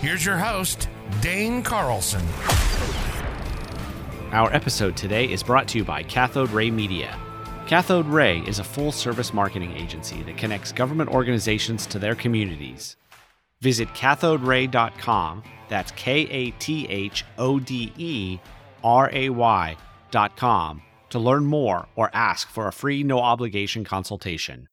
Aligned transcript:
Here's 0.00 0.26
your 0.26 0.36
host, 0.36 0.90
Dane 1.22 1.62
Carlson. 1.62 2.22
Our 4.30 4.52
episode 4.52 4.94
today 4.94 5.24
is 5.24 5.42
brought 5.42 5.66
to 5.68 5.78
you 5.78 5.84
by 5.84 6.02
KathodeRay 6.02 6.70
Media. 6.70 7.18
Cathode 7.66 8.06
Ray 8.06 8.40
is 8.40 8.58
a 8.58 8.64
full 8.64 8.92
service 8.92 9.32
marketing 9.32 9.72
agency 9.72 10.22
that 10.24 10.36
connects 10.36 10.70
government 10.70 11.10
organizations 11.10 11.86
to 11.86 11.98
their 11.98 12.14
communities. 12.14 12.98
Visit 13.62 13.88
kathoderay.com, 13.88 15.42
that's 15.70 15.92
K 15.92 16.28
A 16.28 16.50
T 16.52 16.86
H 16.88 17.24
O 17.38 17.58
D 17.58 17.90
E 17.96 18.38
R 18.84 19.08
A 19.14 19.30
Y.com, 19.30 20.82
to 21.08 21.18
learn 21.18 21.46
more 21.46 21.88
or 21.96 22.10
ask 22.12 22.50
for 22.50 22.68
a 22.68 22.72
free 22.72 23.02
no 23.02 23.18
obligation 23.18 23.82
consultation. 23.82 24.68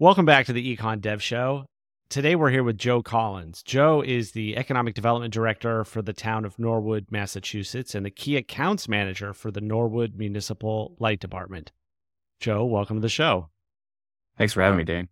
Welcome 0.00 0.26
back 0.26 0.46
to 0.46 0.52
the 0.52 0.76
Econ 0.76 1.00
Dev 1.00 1.22
Show. 1.22 1.66
Today 2.14 2.36
we're 2.36 2.50
here 2.50 2.62
with 2.62 2.78
Joe 2.78 3.02
Collins. 3.02 3.60
Joe 3.64 4.00
is 4.00 4.30
the 4.30 4.56
Economic 4.56 4.94
Development 4.94 5.34
Director 5.34 5.82
for 5.82 6.00
the 6.00 6.12
town 6.12 6.44
of 6.44 6.60
Norwood, 6.60 7.06
Massachusetts, 7.10 7.92
and 7.92 8.06
the 8.06 8.10
Key 8.10 8.36
Accounts 8.36 8.88
Manager 8.88 9.32
for 9.32 9.50
the 9.50 9.60
Norwood 9.60 10.14
Municipal 10.14 10.94
Light 11.00 11.18
Department. 11.18 11.72
Joe, 12.38 12.64
welcome 12.66 12.98
to 12.98 13.00
the 13.00 13.08
show. 13.08 13.48
Thanks 14.38 14.52
for 14.52 14.62
having 14.62 14.76
uh, 14.76 14.78
me, 14.78 14.84
Dane. 14.84 15.08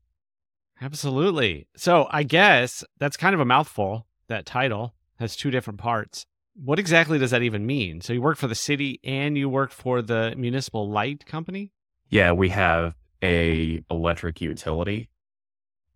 Absolutely. 0.80 1.66
So 1.74 2.06
I 2.08 2.22
guess 2.22 2.84
that's 2.98 3.16
kind 3.16 3.34
of 3.34 3.40
a 3.40 3.44
mouthful, 3.44 4.06
that 4.28 4.46
title 4.46 4.94
has 5.18 5.34
two 5.34 5.50
different 5.50 5.80
parts. 5.80 6.24
What 6.54 6.78
exactly 6.78 7.18
does 7.18 7.32
that 7.32 7.42
even 7.42 7.66
mean? 7.66 8.00
So 8.00 8.12
you 8.12 8.22
work 8.22 8.38
for 8.38 8.46
the 8.46 8.54
city 8.54 9.00
and 9.02 9.36
you 9.36 9.48
work 9.48 9.72
for 9.72 10.02
the 10.02 10.34
municipal 10.36 10.88
light 10.88 11.26
company? 11.26 11.72
Yeah, 12.10 12.30
we 12.30 12.50
have 12.50 12.94
a 13.24 13.82
electric 13.90 14.40
utility 14.40 15.08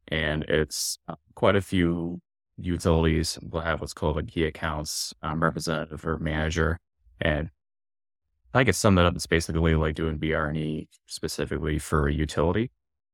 and 0.09 0.45
it's 0.45 0.99
uh, 1.09 1.15
quite 1.35 1.57
a 1.57 1.61
few 1.61 2.21
utilities 2.59 3.39
will 3.43 3.61
have 3.61 3.81
what's 3.81 3.93
called 3.93 4.19
a 4.19 4.23
key 4.23 4.45
accounts 4.45 5.15
um, 5.23 5.43
representative 5.43 6.07
or 6.07 6.19
manager. 6.19 6.79
And 7.21 7.51
I 8.55 8.65
guess 8.65 8.79
sum 8.79 8.95
that 8.95 9.05
up, 9.05 9.15
it's 9.15 9.27
basically 9.27 9.75
like 9.75 9.95
doing 9.95 10.17
BR&E 10.19 10.89
specifically 11.07 11.79
for 11.79 12.09
a 12.09 12.13
utility. 12.13 12.71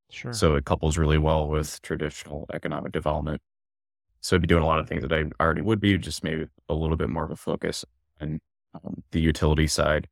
Sure. 0.09 0.31
So 0.31 0.55
it 0.55 0.65
couples 0.65 0.97
really 0.97 1.17
well 1.17 1.47
with 1.47 1.81
traditional 1.81 2.45
economic 2.53 2.91
development. 2.91 3.41
So 4.21 4.35
I'd 4.35 4.41
be 4.41 4.47
doing 4.47 4.63
a 4.63 4.67
lot 4.67 4.79
of 4.79 4.87
things 4.87 5.01
that 5.01 5.11
I 5.11 5.25
already 5.43 5.61
would 5.61 5.81
be, 5.81 5.97
just 5.97 6.23
maybe 6.23 6.45
a 6.69 6.73
little 6.73 6.95
bit 6.95 7.09
more 7.09 7.25
of 7.25 7.31
a 7.31 7.35
focus 7.35 7.83
on 8.21 8.39
um, 8.73 9.03
the 9.11 9.19
utility 9.19 9.67
side. 9.67 10.07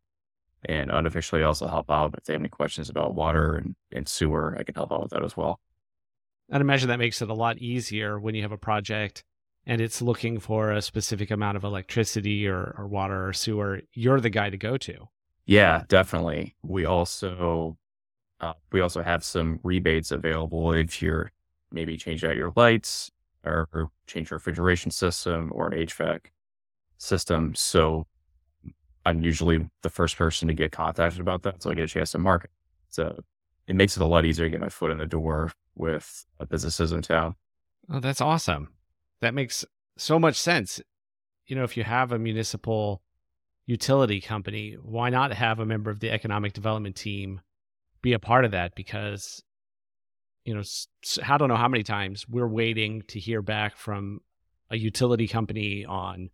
And 0.65 0.91
unofficially 0.91 1.43
also 1.43 1.67
help 1.67 1.89
out 1.89 2.13
if 2.17 2.25
they 2.25 2.33
have 2.33 2.41
any 2.41 2.49
questions 2.49 2.89
about 2.89 3.15
water 3.15 3.55
and, 3.55 3.75
and 3.91 4.07
sewer, 4.07 4.55
I 4.59 4.63
can 4.63 4.75
help 4.75 4.91
out 4.91 5.01
with 5.03 5.11
that 5.11 5.23
as 5.23 5.37
well. 5.37 5.59
I'd 6.51 6.61
imagine 6.61 6.89
that 6.89 6.99
makes 6.99 7.21
it 7.21 7.29
a 7.29 7.33
lot 7.33 7.57
easier 7.59 8.19
when 8.19 8.35
you 8.35 8.41
have 8.41 8.51
a 8.51 8.57
project 8.57 9.23
and 9.65 9.79
it's 9.79 10.01
looking 10.01 10.39
for 10.39 10.71
a 10.71 10.81
specific 10.81 11.31
amount 11.31 11.55
of 11.55 11.63
electricity 11.63 12.47
or, 12.47 12.75
or 12.77 12.87
water 12.87 13.27
or 13.27 13.33
sewer. 13.33 13.81
You're 13.93 14.19
the 14.19 14.29
guy 14.29 14.49
to 14.49 14.57
go 14.57 14.77
to. 14.77 15.07
Yeah, 15.45 15.83
definitely. 15.87 16.55
We 16.61 16.85
also 16.85 17.77
uh, 18.39 18.53
we 18.71 18.81
also 18.81 19.03
have 19.03 19.23
some 19.23 19.59
rebates 19.63 20.11
available 20.11 20.73
if 20.73 21.01
you're 21.01 21.31
maybe 21.71 21.95
change 21.95 22.23
out 22.23 22.35
your 22.35 22.51
lights 22.55 23.11
or, 23.45 23.69
or 23.71 23.91
change 24.07 24.31
your 24.31 24.37
refrigeration 24.37 24.91
system 24.91 25.51
or 25.53 25.67
an 25.67 25.73
HVAC 25.73 26.25
system. 26.97 27.53
So 27.55 28.07
I'm 29.05 29.21
usually 29.21 29.69
the 29.83 29.89
first 29.89 30.17
person 30.17 30.47
to 30.47 30.53
get 30.53 30.71
contacted 30.71 31.21
about 31.21 31.43
that, 31.43 31.63
so 31.63 31.71
I 31.71 31.75
get 31.75 31.85
a 31.85 31.87
chance 31.87 32.11
to 32.11 32.17
market. 32.17 32.49
So 32.89 33.23
it 33.67 33.75
makes 33.75 33.95
it 33.95 34.03
a 34.03 34.05
lot 34.05 34.25
easier 34.25 34.45
to 34.45 34.49
get 34.49 34.61
my 34.61 34.69
foot 34.69 34.91
in 34.91 34.97
the 34.97 35.05
door 35.05 35.51
with 35.75 36.25
businesses 36.49 36.91
in 36.91 37.01
town. 37.01 37.35
Oh, 37.91 37.99
that's 37.99 38.21
awesome. 38.21 38.69
That 39.21 39.33
makes 39.33 39.65
so 39.97 40.19
much 40.19 40.35
sense. 40.35 40.81
You 41.47 41.55
know, 41.55 41.63
if 41.63 41.75
you 41.77 41.83
have 41.83 42.11
a 42.11 42.19
municipal 42.19 43.01
utility 43.65 44.21
company, 44.21 44.77
why 44.81 45.09
not 45.09 45.33
have 45.33 45.59
a 45.59 45.65
member 45.65 45.91
of 45.91 45.99
the 45.99 46.11
economic 46.11 46.53
development 46.53 46.95
team 46.95 47.41
be 48.01 48.13
a 48.13 48.19
part 48.19 48.45
of 48.45 48.51
that? 48.51 48.75
Because, 48.75 49.43
you 50.43 50.55
know, 50.55 50.63
I 51.27 51.37
don't 51.37 51.49
know 51.49 51.55
how 51.55 51.67
many 51.67 51.83
times 51.83 52.27
we're 52.27 52.47
waiting 52.47 53.03
to 53.09 53.19
hear 53.19 53.41
back 53.41 53.77
from 53.77 54.21
a 54.69 54.77
utility 54.77 55.27
company 55.27 55.85
on 55.85 56.29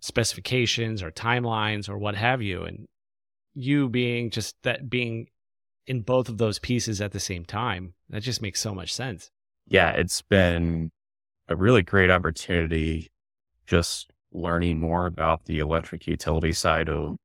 specifications 0.00 1.02
or 1.02 1.10
timelines 1.10 1.88
or 1.88 1.98
what 1.98 2.14
have 2.14 2.42
you. 2.42 2.64
And 2.64 2.86
you 3.54 3.88
being 3.88 4.30
just 4.30 4.62
that 4.62 4.90
being 4.90 5.28
in 5.88 6.02
both 6.02 6.28
of 6.28 6.36
those 6.36 6.58
pieces 6.58 7.00
at 7.00 7.12
the 7.12 7.18
same 7.18 7.44
time. 7.44 7.94
That 8.10 8.22
just 8.22 8.42
makes 8.42 8.60
so 8.60 8.74
much 8.74 8.92
sense. 8.92 9.30
Yeah, 9.66 9.90
it's 9.92 10.22
been 10.22 10.92
a 11.48 11.56
really 11.56 11.82
great 11.82 12.10
opportunity 12.10 13.10
just 13.66 14.10
learning 14.30 14.78
more 14.78 15.06
about 15.06 15.46
the 15.46 15.58
electric 15.58 16.06
utility 16.06 16.52
side 16.52 16.90
of 16.90 17.16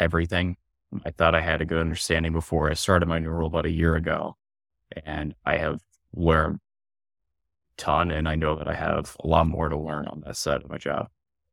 everything. 0.00 0.56
I 1.04 1.10
thought 1.10 1.34
I 1.34 1.42
had 1.42 1.60
a 1.60 1.66
good 1.66 1.78
understanding 1.78 2.32
before 2.32 2.70
I 2.70 2.74
started 2.74 3.06
my 3.06 3.18
new 3.18 3.28
role 3.28 3.48
about 3.48 3.66
a 3.66 3.70
year 3.70 3.94
ago. 3.94 4.36
And 5.04 5.34
I 5.44 5.58
have 5.58 5.80
learned 6.14 6.56
a 6.56 7.82
ton 7.82 8.10
and 8.10 8.26
I 8.26 8.36
know 8.36 8.56
that 8.56 8.68
I 8.68 8.74
have 8.74 9.16
a 9.22 9.26
lot 9.26 9.46
more 9.46 9.68
to 9.68 9.78
learn 9.78 10.06
on 10.06 10.22
that 10.24 10.36
side 10.36 10.62
of 10.62 10.70
my 10.70 10.78
job. 10.78 11.08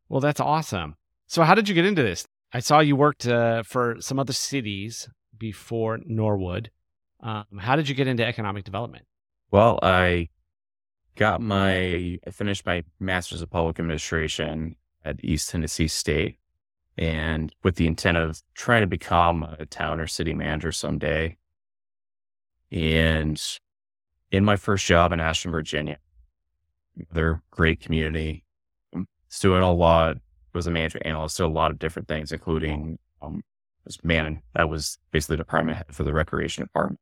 Well, 0.07 0.21
that's 0.21 0.39
awesome. 0.39 0.95
So 1.27 1.43
how 1.43 1.55
did 1.55 1.67
you 1.67 1.75
get 1.75 1.85
into 1.85 2.03
this? 2.03 2.25
I 2.53 2.59
saw 2.59 2.79
you 2.79 2.95
worked 2.95 3.27
uh, 3.27 3.63
for 3.63 3.97
some 3.99 4.19
other 4.19 4.33
cities 4.33 5.09
before 5.43 5.99
Norwood. 6.05 6.71
Um, 7.19 7.43
how 7.59 7.75
did 7.75 7.89
you 7.89 7.95
get 7.95 8.07
into 8.07 8.25
economic 8.25 8.63
development? 8.63 9.03
Well, 9.51 9.77
I 9.83 10.29
got 11.17 11.41
my, 11.41 12.17
I 12.25 12.29
finished 12.31 12.65
my 12.65 12.85
master's 13.01 13.41
of 13.41 13.49
public 13.49 13.77
administration 13.77 14.77
at 15.03 15.21
East 15.21 15.49
Tennessee 15.49 15.89
State 15.89 16.37
and 16.97 17.53
with 17.61 17.75
the 17.75 17.87
intent 17.87 18.15
of 18.15 18.41
trying 18.53 18.83
to 18.83 18.87
become 18.87 19.43
a 19.43 19.65
town 19.65 19.99
or 19.99 20.07
city 20.07 20.33
manager 20.33 20.71
someday. 20.71 21.35
And 22.71 23.41
in 24.31 24.45
my 24.45 24.55
first 24.55 24.85
job 24.85 25.11
in 25.11 25.19
Ashland, 25.19 25.51
Virginia, 25.51 25.97
they're 27.11 27.41
great 27.51 27.81
community. 27.81 28.45
It's 29.27 29.41
doing 29.41 29.61
a 29.61 29.73
lot, 29.73 30.19
was 30.53 30.67
a 30.67 30.71
management 30.71 31.05
analyst, 31.05 31.35
did 31.35 31.43
a 31.43 31.47
lot 31.47 31.71
of 31.71 31.79
different 31.79 32.07
things, 32.07 32.31
including 32.31 32.97
um, 33.21 33.43
was 33.85 34.03
man, 34.03 34.41
that 34.55 34.69
was 34.69 34.97
basically 35.11 35.35
the 35.35 35.43
department 35.43 35.77
head 35.77 35.87
for 35.91 36.03
the 36.03 36.13
recreation 36.13 36.63
department. 36.63 36.99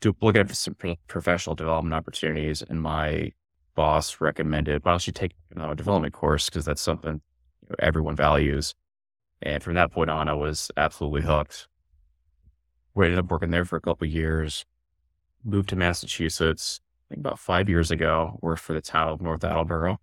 To 0.00 0.14
look 0.20 0.36
at 0.36 0.54
some 0.54 0.76
professional 1.08 1.56
development 1.56 1.94
opportunities, 1.94 2.62
and 2.62 2.82
my 2.82 3.32
boss 3.74 4.20
recommended, 4.20 4.84
why 4.84 4.92
don't 4.92 5.06
you 5.06 5.12
take 5.12 5.32
a 5.56 5.74
development 5.74 6.12
course? 6.12 6.48
Because 6.50 6.64
that's 6.64 6.82
something 6.82 7.20
you 7.62 7.68
know, 7.70 7.76
everyone 7.78 8.16
values. 8.16 8.74
And 9.40 9.62
from 9.62 9.74
that 9.74 9.92
point 9.92 10.10
on, 10.10 10.28
I 10.28 10.34
was 10.34 10.70
absolutely 10.76 11.22
hooked. 11.22 11.68
We 12.94 13.06
ended 13.06 13.18
up 13.18 13.30
working 13.30 13.50
there 13.50 13.64
for 13.64 13.76
a 13.76 13.80
couple 13.80 14.06
years, 14.06 14.64
moved 15.42 15.70
to 15.70 15.76
Massachusetts, 15.76 16.80
I 17.08 17.14
think 17.14 17.20
about 17.20 17.38
five 17.38 17.68
years 17.68 17.90
ago, 17.90 18.38
worked 18.40 18.62
for 18.62 18.72
the 18.72 18.80
town 18.80 19.08
of 19.08 19.20
North 19.20 19.44
Attleboro. 19.44 19.98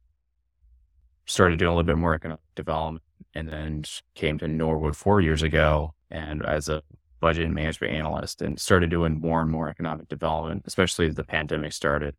Started 1.25 1.59
doing 1.59 1.71
a 1.71 1.75
little 1.75 1.85
bit 1.85 1.97
more 1.97 2.13
economic 2.13 2.41
development 2.55 3.03
and 3.33 3.49
then 3.49 3.83
came 4.15 4.37
to 4.39 4.47
Norwood 4.47 4.95
four 4.95 5.21
years 5.21 5.41
ago 5.41 5.93
and 6.09 6.45
as 6.45 6.69
a 6.69 6.81
budget 7.19 7.45
and 7.45 7.53
management 7.53 7.93
analyst 7.93 8.41
and 8.41 8.59
started 8.59 8.89
doing 8.89 9.19
more 9.19 9.41
and 9.41 9.51
more 9.51 9.69
economic 9.69 10.09
development, 10.09 10.63
especially 10.65 11.07
as 11.07 11.15
the 11.15 11.23
pandemic 11.23 11.71
started. 11.71 12.15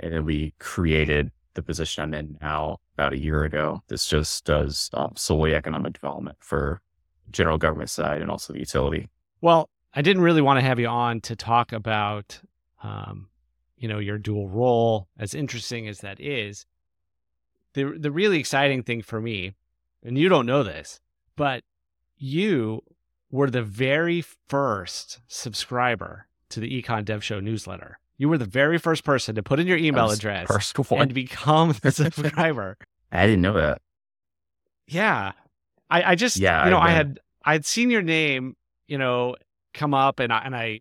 And 0.00 0.12
then 0.12 0.24
we 0.24 0.54
created 0.58 1.30
the 1.54 1.62
position 1.62 2.02
I'm 2.02 2.14
in 2.14 2.36
now 2.42 2.78
about 2.98 3.12
a 3.12 3.18
year 3.18 3.44
ago. 3.44 3.82
This 3.88 4.06
just 4.06 4.44
does 4.44 4.90
um, 4.92 5.12
solely 5.16 5.54
economic 5.54 5.94
development 5.94 6.36
for 6.40 6.82
general 7.30 7.58
government 7.58 7.90
side 7.90 8.20
and 8.20 8.30
also 8.30 8.52
the 8.52 8.58
utility. 8.58 9.08
Well, 9.40 9.70
I 9.94 10.02
didn't 10.02 10.22
really 10.22 10.42
want 10.42 10.58
to 10.58 10.66
have 10.66 10.80
you 10.80 10.88
on 10.88 11.20
to 11.22 11.36
talk 11.36 11.72
about, 11.72 12.40
um, 12.82 13.28
you 13.76 13.86
know, 13.86 14.00
your 14.00 14.18
dual 14.18 14.48
role, 14.48 15.06
as 15.16 15.32
interesting 15.32 15.86
as 15.86 16.00
that 16.00 16.20
is. 16.20 16.66
The 17.74 17.96
the 17.98 18.10
really 18.10 18.38
exciting 18.38 18.82
thing 18.82 19.02
for 19.02 19.20
me 19.20 19.54
and 20.04 20.18
you 20.18 20.28
don't 20.28 20.46
know 20.46 20.62
this, 20.62 21.00
but 21.36 21.62
you 22.16 22.82
were 23.30 23.50
the 23.50 23.62
very 23.62 24.20
first 24.20 25.20
subscriber 25.26 26.26
to 26.50 26.60
the 26.60 26.82
Econ 26.82 27.04
Dev 27.04 27.24
Show 27.24 27.40
newsletter. 27.40 27.98
You 28.16 28.28
were 28.28 28.38
the 28.38 28.44
very 28.44 28.78
first 28.78 29.02
person 29.02 29.34
to 29.34 29.42
put 29.42 29.58
in 29.58 29.66
your 29.66 29.76
email 29.76 30.10
address 30.10 30.46
First 30.46 30.78
one. 30.78 31.02
and 31.02 31.14
become 31.14 31.74
a 31.82 31.90
subscriber. 31.90 32.76
I 33.10 33.26
didn't 33.26 33.42
know 33.42 33.54
that. 33.54 33.82
Yeah. 34.86 35.32
I, 35.90 36.12
I 36.12 36.14
just, 36.14 36.36
Yeah, 36.36 36.64
you 36.64 36.70
know, 36.70 36.78
I 36.78 36.88
I, 36.88 36.90
had, 36.90 37.20
I 37.44 37.52
had 37.52 37.64
seen 37.66 37.90
your 37.90 38.02
name, 38.02 38.56
you 38.86 38.98
know, 38.98 39.34
come 39.72 39.94
up 39.94 40.20
and 40.20 40.32
I, 40.32 40.42
and 40.44 40.54
I, 40.54 40.80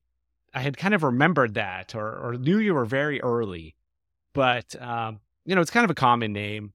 I 0.54 0.62
had 0.62 0.78
kind 0.78 0.94
of 0.94 1.02
remembered 1.02 1.56
that 1.56 1.96
or, 1.96 2.08
or 2.08 2.38
knew 2.38 2.60
you 2.60 2.75
were 2.75 2.86
very 2.86 3.20
early, 3.22 3.75
but, 4.34 4.80
um, 4.81 5.20
you 5.46 5.56
know, 5.56 5.62
it's 5.62 5.72
kind 5.72 5.84
of 5.84 5.90
a 5.90 5.96
common 5.96 6.34
name. 6.34 6.74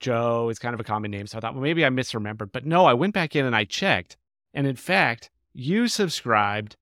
Joe 0.00 0.48
is 0.48 0.58
kind 0.58 0.74
of 0.74 0.80
a 0.80 0.84
common 0.84 1.10
name. 1.10 1.26
So 1.26 1.38
I 1.38 1.40
thought, 1.40 1.54
well, 1.54 1.62
maybe 1.62 1.84
I 1.84 1.88
misremembered, 1.88 2.52
but 2.52 2.66
no, 2.66 2.84
I 2.86 2.94
went 2.94 3.14
back 3.14 3.34
in 3.34 3.44
and 3.46 3.56
I 3.56 3.64
checked. 3.64 4.16
And 4.54 4.66
in 4.66 4.76
fact, 4.76 5.30
you 5.52 5.88
subscribed 5.88 6.76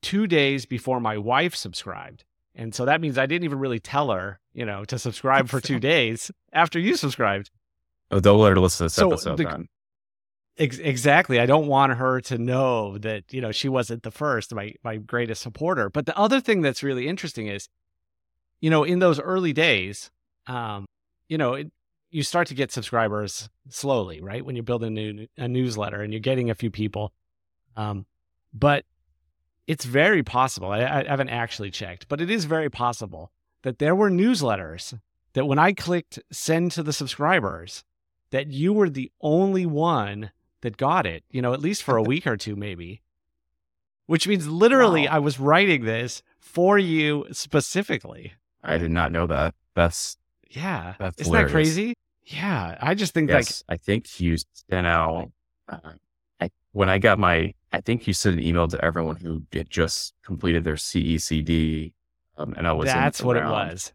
two 0.00 0.26
days 0.26 0.66
before 0.66 1.00
my 1.00 1.18
wife 1.18 1.54
subscribed. 1.54 2.24
And 2.54 2.74
so 2.74 2.84
that 2.84 3.00
means 3.00 3.18
I 3.18 3.26
didn't 3.26 3.44
even 3.44 3.58
really 3.58 3.80
tell 3.80 4.10
her, 4.10 4.38
you 4.52 4.66
know, 4.66 4.84
to 4.84 4.98
subscribe 4.98 5.48
for 5.48 5.60
two 5.60 5.78
days 5.92 6.30
after 6.52 6.78
you 6.78 6.96
subscribed. 6.96 7.50
Oh, 8.10 8.20
don't 8.20 8.38
let 8.40 8.50
her 8.50 8.60
listen 8.60 8.78
to 8.78 8.84
this 8.84 8.94
So 8.94 9.08
episode 9.10 9.36
the- 9.38 9.44
then. 9.44 9.68
Ex- 10.58 10.78
exactly. 10.78 11.40
I 11.40 11.46
don't 11.46 11.66
want 11.66 11.94
her 11.94 12.20
to 12.20 12.36
know 12.36 12.98
that 12.98 13.32
you 13.32 13.40
know 13.40 13.52
she 13.52 13.70
wasn't 13.70 14.02
the 14.02 14.10
first, 14.10 14.54
my 14.54 14.74
my 14.84 14.98
greatest 14.98 15.40
supporter. 15.40 15.88
But 15.88 16.04
the 16.04 16.16
other 16.16 16.42
thing 16.42 16.60
that's 16.60 16.82
really 16.82 17.08
interesting 17.08 17.46
is, 17.46 17.70
you 18.60 18.68
know, 18.68 18.84
in 18.84 18.98
those 18.98 19.18
early 19.18 19.54
days, 19.54 20.10
um, 20.46 20.84
you 21.26 21.38
know, 21.38 21.54
it, 21.54 21.72
you 22.12 22.22
start 22.22 22.46
to 22.48 22.54
get 22.54 22.70
subscribers 22.70 23.48
slowly, 23.70 24.20
right? 24.20 24.44
When 24.44 24.54
you're 24.54 24.62
building 24.62 24.96
a, 24.98 25.12
new, 25.12 25.26
a 25.38 25.48
newsletter 25.48 26.02
and 26.02 26.12
you're 26.12 26.20
getting 26.20 26.50
a 26.50 26.54
few 26.54 26.70
people, 26.70 27.12
um, 27.74 28.06
but 28.52 28.84
it's 29.66 29.86
very 29.86 30.22
possible. 30.22 30.70
I, 30.70 30.80
I 30.80 31.04
haven't 31.08 31.30
actually 31.30 31.70
checked, 31.70 32.08
but 32.08 32.20
it 32.20 32.30
is 32.30 32.44
very 32.44 32.68
possible 32.68 33.32
that 33.62 33.78
there 33.78 33.94
were 33.94 34.10
newsletters 34.10 34.98
that 35.32 35.46
when 35.46 35.58
I 35.58 35.72
clicked 35.72 36.18
send 36.30 36.72
to 36.72 36.82
the 36.82 36.92
subscribers, 36.92 37.82
that 38.30 38.48
you 38.48 38.74
were 38.74 38.90
the 38.90 39.10
only 39.22 39.64
one 39.64 40.32
that 40.60 40.76
got 40.76 41.06
it, 41.06 41.24
you 41.30 41.40
know, 41.40 41.54
at 41.54 41.60
least 41.60 41.82
for 41.82 41.96
a 41.96 42.02
week 42.02 42.26
or 42.26 42.36
two, 42.36 42.56
maybe. 42.56 43.00
Which 44.06 44.28
means 44.28 44.46
literally 44.46 45.06
Wow. 45.06 45.14
I 45.14 45.18
was 45.20 45.40
writing 45.40 45.84
this 45.86 46.22
for 46.38 46.78
you 46.78 47.26
specifically. 47.32 48.34
I 48.62 48.76
did 48.76 48.90
not 48.90 49.12
know 49.12 49.26
that. 49.28 49.54
That's 49.74 50.18
Yeah. 50.50 50.94
That's 50.98 51.22
Isn't 51.22 51.32
that 51.32 51.48
crazy? 51.48 51.94
Yeah. 52.24 52.78
I 52.80 52.94
just 52.94 53.14
think 53.14 53.30
like. 53.30 53.48
I 53.68 53.76
think 53.76 54.20
you 54.20 54.36
sent 54.70 54.86
out. 54.86 55.30
Uh, 55.68 55.78
I, 56.40 56.50
when 56.72 56.88
I 56.88 56.98
got 56.98 57.18
my, 57.18 57.54
I 57.72 57.80
think 57.80 58.06
you 58.06 58.12
sent 58.12 58.36
an 58.38 58.42
email 58.44 58.66
to 58.68 58.84
everyone 58.84 59.16
who 59.16 59.42
had 59.52 59.70
just 59.70 60.14
completed 60.24 60.64
their 60.64 60.74
CEcD, 60.74 61.92
um, 62.36 62.54
and 62.56 62.66
I 62.66 62.72
was. 62.72 62.86
that's 62.86 63.22
what 63.22 63.36
it 63.36 63.44
was. 63.44 63.92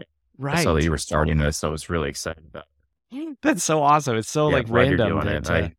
I 0.00 0.04
Right. 0.40 0.62
saw 0.62 0.72
that 0.74 0.84
you 0.84 0.90
were 0.92 0.98
starting 0.98 1.38
this, 1.38 1.56
so 1.56 1.68
I 1.68 1.70
was 1.72 1.90
really 1.90 2.08
excited 2.08 2.44
about. 2.46 2.64
it. 3.10 3.38
That's 3.42 3.64
so 3.64 3.82
awesome. 3.82 4.16
It's 4.16 4.30
so 4.30 4.48
Yeah, 4.48 4.54
like 4.54 4.66
random. 4.68 5.08
doing 5.08 5.24
that, 5.26 5.50
it. 5.50 5.50
I- 5.50 5.74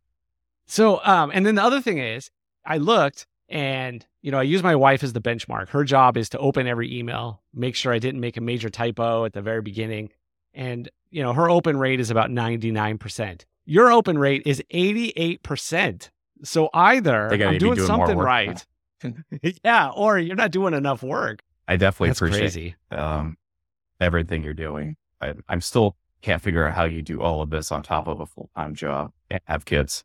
So, 0.66 1.00
um, 1.06 1.32
and 1.34 1.46
then 1.46 1.56
the 1.56 1.64
other 1.64 1.80
thing 1.82 1.98
is, 1.98 2.30
I 2.66 2.78
looked 2.78 3.26
and 3.48 4.06
you 4.22 4.32
know 4.32 4.40
I 4.40 4.44
use 4.44 4.62
my 4.62 4.76
wife 4.76 5.02
as 5.02 5.14
the 5.14 5.22
benchmark. 5.22 5.70
Her 5.70 5.86
job 5.86 6.18
is 6.18 6.28
to 6.30 6.38
open 6.40 6.68
every 6.68 6.94
email, 6.94 7.42
make 7.54 7.76
sure 7.76 7.94
I 7.94 8.00
didn't 8.00 8.20
make 8.20 8.36
a 8.36 8.42
major 8.42 8.70
typo 8.70 9.24
at 9.24 9.32
the 9.34 9.42
very 9.42 9.62
beginning, 9.62 10.10
and 10.54 10.90
you 11.12 11.24
know 11.24 11.34
her 11.34 11.50
open 11.50 11.78
rate 11.78 12.00
is 12.00 12.10
about 12.10 12.32
ninety 12.32 12.72
nine 12.72 12.98
percent. 12.98 13.46
Your 13.66 13.92
open 13.92 14.18
rate 14.18 14.44
is 14.46 14.64
eighty 14.72 15.14
eight 15.16 15.44
percent. 15.44 16.12
So 16.44 16.70
either 16.74 17.30
I'm 17.32 17.40
need 17.40 17.40
to 17.40 17.50
be 17.50 17.58
doing, 17.58 17.76
doing 17.76 17.88
something 17.88 18.18
right, 18.18 18.66
yeah, 19.64 19.90
or 19.90 20.18
you're 20.18 20.36
not 20.36 20.52
doing 20.52 20.74
enough 20.74 21.04
work. 21.04 21.42
I 21.68 21.76
definitely 21.76 22.10
That's 22.10 22.22
appreciate 22.22 22.76
um, 22.92 23.38
everything 24.00 24.44
you're 24.44 24.54
doing. 24.54 24.96
I, 25.22 25.34
I'm 25.48 25.62
still 25.62 25.96
can't 26.22 26.42
figure 26.42 26.66
out 26.66 26.74
how 26.74 26.86
you 26.86 27.02
do 27.02 27.22
all 27.22 27.42
of 27.42 27.50
this 27.50 27.72
on 27.72 27.84
top 27.84 28.08
of 28.08 28.20
a 28.20 28.26
full 28.26 28.50
time 28.56 28.76
job 28.76 29.12
and 29.30 29.40
have 29.46 29.66
kids. 29.66 30.04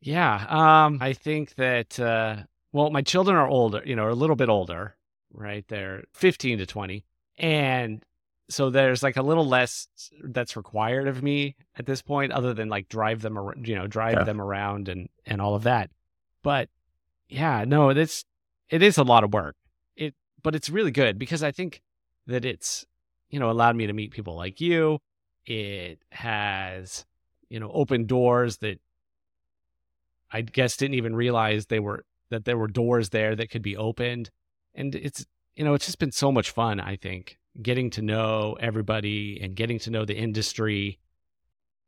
Yeah. 0.00 0.46
Um, 0.48 0.98
I 1.00 1.12
think 1.12 1.54
that, 1.56 1.98
uh, 1.98 2.36
well, 2.72 2.90
my 2.90 3.02
children 3.02 3.36
are 3.36 3.48
older, 3.48 3.82
you 3.84 3.96
know, 3.96 4.04
are 4.04 4.10
a 4.10 4.14
little 4.14 4.36
bit 4.36 4.48
older, 4.48 4.96
right? 5.32 5.64
They're 5.68 6.04
15 6.14 6.58
to 6.58 6.66
20. 6.66 7.04
And 7.38 8.04
so 8.48 8.70
there's 8.70 9.02
like 9.02 9.16
a 9.16 9.22
little 9.22 9.46
less 9.46 9.88
that's 10.22 10.56
required 10.56 11.08
of 11.08 11.22
me 11.22 11.56
at 11.76 11.86
this 11.86 12.02
point, 12.02 12.32
other 12.32 12.54
than 12.54 12.68
like 12.68 12.88
drive 12.88 13.20
them, 13.22 13.36
ar- 13.36 13.54
you 13.62 13.74
know, 13.74 13.86
drive 13.86 14.18
Yeah. 14.18 14.24
them 14.24 14.40
around 14.40 14.88
and, 14.88 15.08
and 15.24 15.40
all 15.40 15.54
of 15.54 15.64
that. 15.64 15.90
But 16.42 16.68
yeah, 17.28 17.64
no, 17.66 17.90
it's, 17.90 18.24
it 18.70 18.82
is 18.82 18.98
a 18.98 19.02
lot 19.02 19.24
of 19.24 19.32
work. 19.32 19.56
It, 19.96 20.14
but 20.42 20.54
it's 20.54 20.70
really 20.70 20.92
good 20.92 21.18
because 21.18 21.42
I 21.42 21.50
think 21.50 21.82
that 22.26 22.44
it's, 22.44 22.86
you 23.30 23.40
know, 23.40 23.50
allowed 23.50 23.74
me 23.76 23.86
to 23.88 23.92
meet 23.92 24.12
people 24.12 24.36
like 24.36 24.60
you. 24.60 24.98
It 25.44 25.98
has, 26.10 27.04
you 27.48 27.58
know, 27.58 27.70
opened 27.72 28.06
doors 28.08 28.58
that 28.58 28.80
I 30.30 30.42
guess 30.42 30.76
didn't 30.76 30.94
even 30.94 31.14
realize 31.16 31.66
they 31.66 31.80
were 31.80 32.04
that 32.30 32.44
there 32.44 32.58
were 32.58 32.66
doors 32.68 33.10
there 33.10 33.36
that 33.36 33.50
could 33.50 33.62
be 33.62 33.76
opened. 33.76 34.30
And 34.74 34.94
it's 34.94 35.24
you 35.54 35.64
know, 35.64 35.74
it's 35.74 35.86
just 35.86 35.98
been 35.98 36.12
so 36.12 36.30
much 36.30 36.50
fun, 36.50 36.80
I 36.80 36.96
think, 36.96 37.38
getting 37.60 37.90
to 37.90 38.02
know 38.02 38.56
everybody 38.60 39.40
and 39.42 39.54
getting 39.54 39.78
to 39.80 39.90
know 39.90 40.04
the 40.04 40.16
industry. 40.16 40.98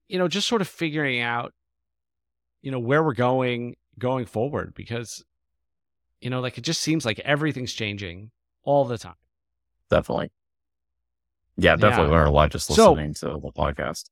You 0.09 0.19
know, 0.19 0.29
just 0.29 0.49
sort 0.49 0.63
of 0.63 0.69
figuring 0.69 1.21
out 1.21 1.53
you 2.63 2.71
know 2.71 2.79
where 2.81 3.03
we're 3.03 3.15
going 3.15 3.77
going 3.99 4.27
forward 4.27 4.75
because 4.75 5.25
you 6.21 6.31
know, 6.31 6.41
like 6.41 6.59
it 6.59 6.63
just 6.63 6.81
seems 6.81 7.05
like 7.05 7.21
everything's 7.21 7.73
changing 7.73 8.31
all 8.65 8.85
the 8.85 8.99
time. 8.99 9.15
Definitely. 9.91 10.31
Yeah, 11.57 11.77
definitely 11.77 12.13
Yeah. 12.13 12.19
learn 12.19 12.27
a 12.29 12.33
lot 12.33 12.51
just 12.51 12.67
So- 12.67 12.93
listening 12.93 13.15
to 13.15 13.27
the 13.41 13.53
podcast. 13.57 14.11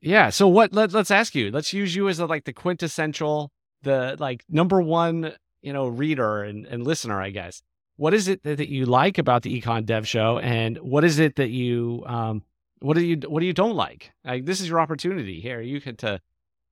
Yeah. 0.00 0.30
So 0.30 0.46
what? 0.46 0.72
Let, 0.72 0.92
let's 0.92 1.10
ask 1.10 1.34
you. 1.34 1.50
Let's 1.50 1.72
use 1.72 1.94
you 1.96 2.08
as 2.08 2.18
the, 2.18 2.26
like 2.28 2.44
the 2.44 2.52
quintessential, 2.52 3.50
the 3.82 4.16
like 4.18 4.44
number 4.48 4.80
one, 4.80 5.32
you 5.62 5.72
know, 5.72 5.86
reader 5.88 6.42
and, 6.44 6.66
and 6.66 6.84
listener. 6.84 7.20
I 7.20 7.30
guess. 7.30 7.62
What 7.96 8.12
is 8.14 8.28
it 8.28 8.42
that, 8.42 8.58
that 8.58 8.68
you 8.68 8.84
like 8.86 9.18
about 9.18 9.42
the 9.42 9.60
Econ 9.60 9.86
Dev 9.86 10.06
Show, 10.06 10.38
and 10.38 10.76
what 10.78 11.04
is 11.04 11.18
it 11.18 11.36
that 11.36 11.48
you 11.50 12.02
um 12.06 12.42
what 12.80 12.94
do 12.94 13.04
you 13.04 13.16
what 13.28 13.40
do 13.40 13.46
you 13.46 13.52
don't 13.54 13.74
like? 13.76 14.12
Like 14.24 14.44
this 14.44 14.60
is 14.60 14.68
your 14.68 14.80
opportunity 14.80 15.40
here. 15.40 15.60
You 15.60 15.80
can 15.80 15.96
to, 15.96 16.20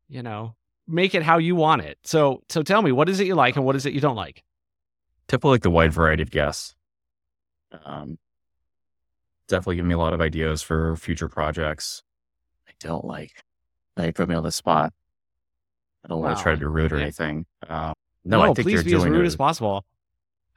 you 0.08 0.22
know, 0.22 0.54
make 0.86 1.14
it 1.14 1.22
how 1.22 1.38
you 1.38 1.54
want 1.56 1.82
it. 1.82 1.98
So 2.04 2.42
so 2.50 2.62
tell 2.62 2.82
me, 2.82 2.92
what 2.92 3.08
is 3.08 3.20
it 3.20 3.26
you 3.26 3.34
like, 3.34 3.56
and 3.56 3.64
what 3.64 3.74
is 3.76 3.86
it 3.86 3.94
you 3.94 4.00
don't 4.00 4.16
like? 4.16 4.42
Typically 5.28 5.52
like 5.52 5.62
the 5.62 5.70
wide 5.70 5.92
variety 5.92 6.22
of 6.22 6.30
guests. 6.30 6.74
Um, 7.84 8.18
definitely 9.48 9.76
give 9.76 9.86
me 9.86 9.94
a 9.94 9.98
lot 9.98 10.12
of 10.12 10.20
ideas 10.20 10.60
for 10.62 10.94
future 10.96 11.28
projects. 11.28 12.02
I 12.68 12.72
don't 12.80 13.04
like. 13.04 13.42
They 13.96 14.12
put 14.12 14.28
me 14.28 14.34
on 14.34 14.42
the 14.42 14.52
spot. 14.52 14.92
I 16.04 16.08
don't 16.08 16.20
want 16.20 16.36
to 16.36 16.42
try 16.42 16.52
to 16.52 16.58
be 16.58 16.66
rude 16.66 16.92
or 16.92 16.96
Yeah. 16.96 17.02
anything. 17.04 17.46
Um, 17.66 17.94
no, 18.24 18.42
I 18.42 18.46
think 18.48 18.58
please 18.66 18.72
you're 18.74 18.82
be 18.84 18.94
as 18.94 19.00
doing 19.02 19.12
rude 19.12 19.24
it. 19.24 19.28
as 19.28 19.36
possible. 19.36 19.86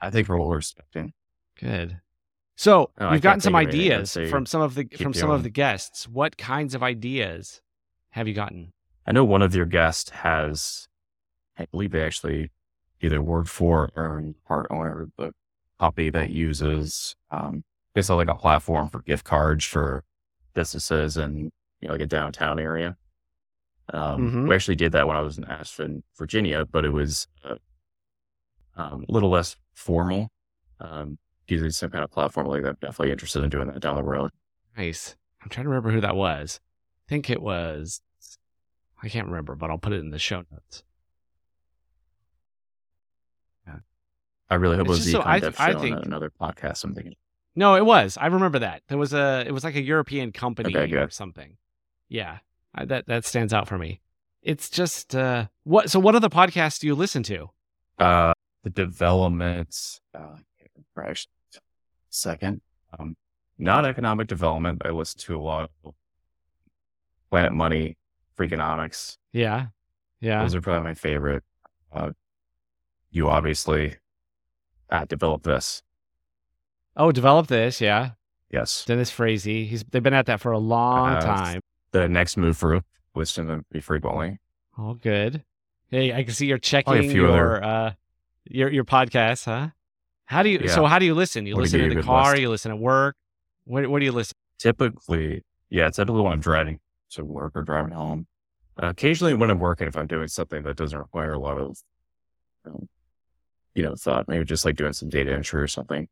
I 0.00 0.10
think 0.10 0.26
for 0.26 0.36
what 0.36 0.48
we're 0.48 0.58
expecting. 0.58 1.12
Good. 1.58 2.00
So 2.56 2.90
I 2.98 3.12
we've 3.12 3.20
gotten 3.20 3.40
some 3.40 3.52
think 3.54 3.68
anything. 3.68 3.92
I'd 3.92 3.94
ideas 3.94 4.10
say 4.10 4.28
from 4.28 4.46
some 4.46 4.60
of 4.60 4.74
the 4.74 4.88
from 4.96 5.14
some 5.14 5.30
of 5.30 5.42
the 5.42 5.50
guests. 5.50 6.08
What 6.08 6.36
kinds 6.36 6.74
of 6.74 6.82
ideas 6.82 7.62
have 8.10 8.26
you 8.26 8.34
gotten? 8.34 8.72
I 9.06 9.12
know 9.12 9.24
one 9.24 9.42
of 9.42 9.54
your 9.54 9.66
guests 9.66 10.10
has, 10.10 10.88
I 11.58 11.66
believe 11.66 11.92
they 11.92 12.02
actually 12.04 12.50
either 13.00 13.22
work 13.22 13.46
for 13.46 13.90
or 13.96 14.22
part 14.46 14.66
owner 14.70 15.02
of 15.02 15.12
the 15.16 15.32
company 15.78 16.10
that 16.10 16.30
uses, 16.30 17.14
um, 17.30 17.62
basically 17.94 18.16
like 18.24 18.36
a 18.36 18.38
platform 18.38 18.88
for 18.88 19.00
gift 19.02 19.24
cards 19.24 19.64
for 19.64 20.04
businesses 20.54 21.16
in, 21.16 21.50
you 21.80 21.86
know, 21.88 21.92
like 21.94 22.00
a 22.00 22.06
downtown 22.06 22.58
area. 22.58 22.96
Um, 23.92 24.30
Mhm. 24.30 24.48
we 24.48 24.54
actually 24.54 24.74
did 24.76 24.92
that 24.92 25.06
when 25.06 25.16
I 25.16 25.20
was 25.20 25.38
in 25.38 25.44
Asheville, 25.44 26.02
Virginia, 26.18 26.66
but 26.66 26.84
it 26.84 26.90
was 26.90 27.28
uh, 27.44 27.56
um, 28.76 29.04
a 29.08 29.12
little 29.12 29.30
less 29.30 29.56
formal. 29.78 30.28
Um, 30.80 31.18
using 31.48 31.70
some 31.70 31.90
kind 31.90 32.04
of 32.04 32.10
platform 32.10 32.46
like 32.46 32.62
that. 32.62 32.78
Definitely 32.80 33.10
interested 33.12 33.42
in 33.42 33.50
doing 33.50 33.68
that 33.68 33.80
down 33.80 33.96
the 33.96 34.02
road. 34.02 34.30
Nice. 34.76 35.16
I'm 35.42 35.48
trying 35.48 35.64
to 35.64 35.70
remember 35.70 35.90
who 35.90 36.00
that 36.02 36.14
was. 36.14 36.60
I 37.06 37.08
think 37.08 37.30
it 37.30 37.40
was. 37.42 38.00
I 39.02 39.08
can't 39.08 39.26
remember, 39.28 39.54
but 39.54 39.70
I'll 39.70 39.78
put 39.78 39.92
it 39.92 40.00
in 40.00 40.10
the 40.10 40.18
show 40.18 40.44
notes. 40.52 40.82
Yeah. 43.66 43.76
I 44.50 44.54
really 44.56 44.76
hope 44.76 44.86
It's 44.88 44.96
it 44.96 44.98
was 44.98 45.04
the 45.06 45.12
so- 45.12 45.22
I 45.24 45.40
th- 45.40 45.54
I 45.58 45.74
think- 45.80 45.96
not 45.96 46.06
another 46.06 46.30
podcast. 46.30 46.84
I'm 46.84 46.94
thinking. 46.94 47.14
No, 47.56 47.74
it 47.74 47.84
was. 47.84 48.16
I 48.20 48.26
remember 48.26 48.60
that. 48.60 48.82
There 48.88 48.98
was 48.98 49.12
a. 49.12 49.44
It 49.46 49.52
was 49.52 49.64
like 49.64 49.74
a 49.74 49.82
European 49.82 50.30
company 50.32 50.76
Okay, 50.76 50.94
or 50.94 51.10
something. 51.10 51.56
Yeah, 52.08 52.38
I, 52.74 52.84
that 52.84 53.06
that 53.06 53.24
stands 53.24 53.52
out 53.52 53.66
for 53.66 53.78
me. 53.78 54.00
It's 54.42 54.70
just 54.70 55.16
uh, 55.16 55.46
what. 55.64 55.90
So, 55.90 55.98
what 55.98 56.14
other 56.14 56.28
podcasts 56.28 56.78
do 56.78 56.86
you 56.86 56.94
listen 56.94 57.24
to? 57.24 57.48
Uh, 57.98 58.32
the 58.64 58.70
development, 58.70 60.00
uh, 60.14 60.36
second, 62.10 62.60
um, 62.98 63.16
not 63.58 63.84
economic 63.84 64.26
development. 64.28 64.82
I 64.84 64.90
listen 64.90 65.20
to 65.22 65.36
a 65.36 65.42
lot 65.42 65.70
of 65.84 65.94
Planet 67.30 67.52
Money, 67.52 67.96
Freakonomics. 68.36 69.16
Yeah, 69.32 69.66
yeah. 70.20 70.42
Those 70.42 70.54
are 70.54 70.60
probably 70.60 70.84
my 70.84 70.94
favorite. 70.94 71.44
Uh, 71.92 72.10
you 73.10 73.28
obviously 73.28 73.96
uh, 74.90 75.04
developed 75.04 75.44
this. 75.44 75.82
Oh, 76.96 77.12
develop 77.12 77.46
this, 77.46 77.80
yeah. 77.80 78.10
Yes. 78.50 78.84
Dennis 78.86 79.10
Frazee. 79.10 79.64
He's 79.66 79.84
they've 79.84 80.02
been 80.02 80.14
at 80.14 80.26
that 80.26 80.40
for 80.40 80.52
a 80.52 80.58
long 80.58 81.10
Uh, 81.10 81.20
time. 81.20 81.60
The 81.92 82.08
next 82.08 82.36
move 82.36 82.56
for 82.56 82.82
Wisdom 83.14 83.48
to 83.48 83.56
be 83.70 83.80
free 83.80 83.98
frequently. 84.00 84.38
Oh, 84.76 84.94
good. 84.94 85.44
Hey, 85.90 86.12
I 86.12 86.22
can 86.22 86.32
see 86.32 86.46
you're 86.46 86.58
checking 86.58 87.02
few 87.02 87.26
your 87.26 87.62
uh 87.64 87.92
your 88.48 88.70
your 88.70 88.84
podcast, 88.84 89.44
huh? 89.44 89.68
How 90.26 90.42
do 90.42 90.48
you 90.50 90.60
Yeah. 90.64 90.74
so 90.74 90.84
how 90.86 90.98
do 90.98 91.04
you 91.06 91.14
listen? 91.14 91.46
You 91.46 91.54
Wanna 91.54 91.62
listen 91.64 91.80
in 91.80 91.94
the 91.96 92.02
car, 92.02 92.30
list. 92.32 92.42
you 92.42 92.48
listen 92.50 92.72
at 92.72 92.78
work. 92.78 93.16
What 93.64 93.88
where 93.88 94.00
do 94.00 94.06
you 94.06 94.12
listen? 94.12 94.34
Typically, 94.58 95.42
yeah, 95.70 95.88
typically 95.90 96.20
when 96.22 96.32
I'm 96.32 96.40
driving 96.40 96.80
to 97.10 97.24
work 97.24 97.52
or 97.54 97.62
driving 97.62 97.92
home. 97.92 98.26
Uh, 98.80 98.88
occasionally 98.88 99.34
when 99.34 99.50
I'm 99.50 99.58
working, 99.58 99.86
if 99.88 99.96
I'm 99.96 100.06
doing 100.06 100.28
something 100.28 100.62
that 100.62 100.76
doesn't 100.76 100.98
require 100.98 101.32
a 101.32 101.38
lot 101.38 101.58
of, 101.58 101.78
um, 102.66 102.88
you 103.74 103.82
know, 103.82 103.94
thought, 103.96 104.28
maybe 104.28 104.44
just 104.44 104.64
like 104.64 104.76
doing 104.76 104.92
some 104.92 105.08
data 105.08 105.32
entry 105.32 105.60
or 105.60 105.66
something. 105.66 106.08